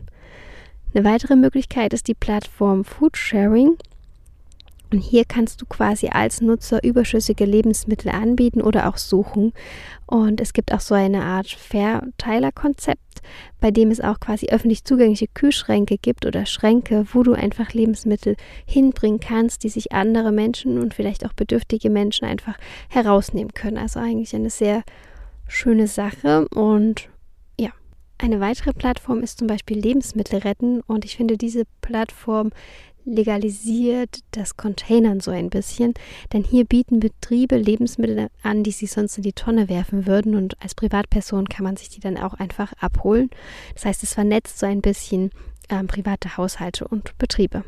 Eine 0.94 1.04
weitere 1.04 1.36
Möglichkeit 1.36 1.94
ist 1.94 2.08
die 2.08 2.14
Plattform 2.14 2.84
Foodsharing. 2.84 3.78
Und 4.92 4.98
hier 4.98 5.24
kannst 5.24 5.62
du 5.62 5.66
quasi 5.66 6.08
als 6.08 6.42
Nutzer 6.42 6.84
überschüssige 6.84 7.46
Lebensmittel 7.46 8.10
anbieten 8.10 8.60
oder 8.60 8.90
auch 8.90 8.98
suchen. 8.98 9.54
Und 10.04 10.38
es 10.38 10.52
gibt 10.52 10.70
auch 10.74 10.80
so 10.80 10.94
eine 10.94 11.22
Art 11.22 11.48
Verteilerkonzept, 11.48 13.22
bei 13.58 13.70
dem 13.70 13.90
es 13.90 14.02
auch 14.02 14.20
quasi 14.20 14.48
öffentlich 14.50 14.84
zugängliche 14.84 15.28
Kühlschränke 15.28 15.96
gibt 15.96 16.26
oder 16.26 16.44
Schränke, 16.44 17.06
wo 17.14 17.22
du 17.22 17.32
einfach 17.32 17.72
Lebensmittel 17.72 18.36
hinbringen 18.66 19.20
kannst, 19.20 19.64
die 19.64 19.70
sich 19.70 19.92
andere 19.92 20.30
Menschen 20.30 20.78
und 20.78 20.92
vielleicht 20.92 21.24
auch 21.24 21.32
bedürftige 21.32 21.88
Menschen 21.88 22.26
einfach 22.26 22.58
herausnehmen 22.90 23.54
können. 23.54 23.78
Also 23.78 23.98
eigentlich 23.98 24.34
eine 24.34 24.50
sehr 24.50 24.82
schöne 25.48 25.86
Sache 25.86 26.48
und 26.48 27.08
eine 28.22 28.40
weitere 28.40 28.72
Plattform 28.72 29.22
ist 29.22 29.38
zum 29.38 29.46
Beispiel 29.46 29.78
Lebensmittel 29.78 30.40
retten. 30.40 30.80
Und 30.82 31.04
ich 31.04 31.16
finde 31.16 31.36
diese 31.36 31.64
Plattform 31.80 32.50
legalisiert 33.04 34.20
das 34.30 34.56
Containern 34.56 35.18
so 35.18 35.32
ein 35.32 35.50
bisschen, 35.50 35.92
denn 36.32 36.44
hier 36.44 36.64
bieten 36.64 37.00
Betriebe 37.00 37.56
Lebensmittel 37.56 38.28
an, 38.42 38.62
die 38.62 38.70
sie 38.70 38.86
sonst 38.86 39.16
in 39.16 39.24
die 39.24 39.32
Tonne 39.32 39.68
werfen 39.68 40.06
würden. 40.06 40.36
Und 40.36 40.60
als 40.62 40.74
Privatperson 40.74 41.48
kann 41.48 41.64
man 41.64 41.76
sich 41.76 41.88
die 41.88 42.00
dann 42.00 42.16
auch 42.16 42.34
einfach 42.34 42.72
abholen. 42.74 43.30
Das 43.74 43.84
heißt, 43.84 44.02
es 44.02 44.14
vernetzt 44.14 44.58
so 44.58 44.66
ein 44.66 44.82
bisschen 44.82 45.30
äh, 45.68 45.82
private 45.84 46.36
Haushalte 46.36 46.86
und 46.86 47.16
Betriebe. 47.18 47.64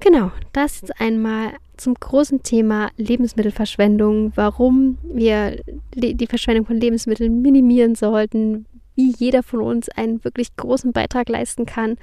Genau, 0.00 0.32
das 0.52 0.80
jetzt 0.80 0.98
einmal 0.98 1.52
zum 1.76 1.94
großen 1.94 2.42
Thema 2.42 2.90
Lebensmittelverschwendung, 2.96 4.32
warum 4.34 4.96
wir 5.04 5.60
die 5.94 6.26
Verschwendung 6.26 6.66
von 6.66 6.76
Lebensmitteln 6.76 7.42
minimieren 7.42 7.94
sollten, 7.94 8.66
wie 8.94 9.12
jeder 9.16 9.42
von 9.42 9.60
uns 9.60 9.88
einen 9.88 10.22
wirklich 10.24 10.54
großen 10.56 10.92
Beitrag 10.92 11.28
leisten 11.28 11.66
kann, 11.66 11.96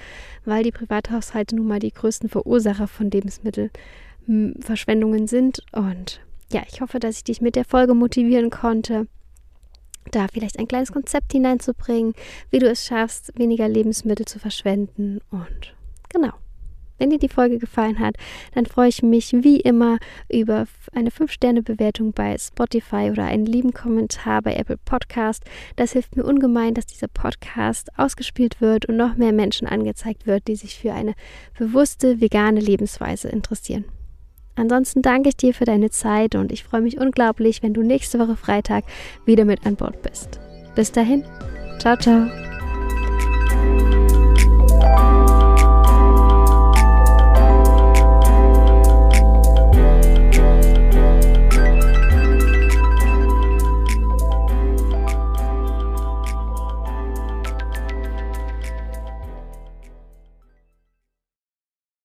weil 0.45 0.63
die 0.63 0.71
Privathaushalte 0.71 1.55
nun 1.55 1.67
mal 1.67 1.79
die 1.79 1.93
größten 1.93 2.29
Verursacher 2.29 2.87
von 2.87 3.11
Lebensmittelverschwendungen 3.11 5.27
sind. 5.27 5.61
Und 5.71 6.21
ja, 6.51 6.63
ich 6.71 6.81
hoffe, 6.81 6.99
dass 6.99 7.17
ich 7.17 7.23
dich 7.23 7.41
mit 7.41 7.55
der 7.55 7.65
Folge 7.65 7.93
motivieren 7.93 8.49
konnte, 8.49 9.07
da 10.11 10.27
vielleicht 10.31 10.59
ein 10.59 10.67
kleines 10.67 10.91
Konzept 10.91 11.33
hineinzubringen, 11.33 12.13
wie 12.49 12.59
du 12.59 12.69
es 12.69 12.85
schaffst, 12.85 13.37
weniger 13.37 13.67
Lebensmittel 13.67 14.25
zu 14.25 14.39
verschwenden. 14.39 15.19
Und 15.31 15.75
genau. 16.09 16.33
Wenn 16.97 17.09
dir 17.09 17.19
die 17.19 17.29
Folge 17.29 17.57
gefallen 17.57 17.99
hat, 17.99 18.15
dann 18.53 18.65
freue 18.65 18.89
ich 18.89 19.03
mich 19.03 19.33
wie 19.33 19.59
immer 19.59 19.97
über 20.29 20.65
eine 20.93 21.09
5-Sterne-Bewertung 21.09 22.13
bei 22.13 22.35
Spotify 22.37 23.09
oder 23.11 23.25
einen 23.25 23.45
lieben 23.45 23.73
Kommentar 23.73 24.41
bei 24.41 24.55
Apple 24.55 24.77
Podcast. 24.77 25.43
Das 25.75 25.93
hilft 25.93 26.15
mir 26.15 26.23
ungemein, 26.23 26.73
dass 26.73 26.85
dieser 26.85 27.07
Podcast 27.07 27.89
ausgespielt 27.97 28.61
wird 28.61 28.85
und 28.85 28.97
noch 28.97 29.15
mehr 29.15 29.33
Menschen 29.33 29.67
angezeigt 29.67 30.25
wird, 30.25 30.47
die 30.47 30.55
sich 30.55 30.77
für 30.77 30.93
eine 30.93 31.13
bewusste 31.57 32.21
vegane 32.21 32.59
Lebensweise 32.59 33.29
interessieren. 33.29 33.85
Ansonsten 34.55 35.03
danke 35.03 35.29
ich 35.29 35.37
dir 35.37 35.53
für 35.53 35.65
deine 35.65 35.91
Zeit 35.91 36.33
und 36.33 36.51
ich 36.51 36.63
freue 36.63 36.81
mich 36.81 36.99
unglaublich, 36.99 37.61
wenn 37.61 37.73
du 37.73 37.83
nächste 37.83 38.17
Woche 38.17 38.35
Freitag 38.35 38.85
wieder 39.25 39.45
mit 39.45 39.65
an 39.65 39.75
Bord 39.75 40.01
bist. 40.01 40.39
Bis 40.75 40.91
dahin, 40.91 41.23
ciao, 41.79 41.95
ciao. 41.95 42.27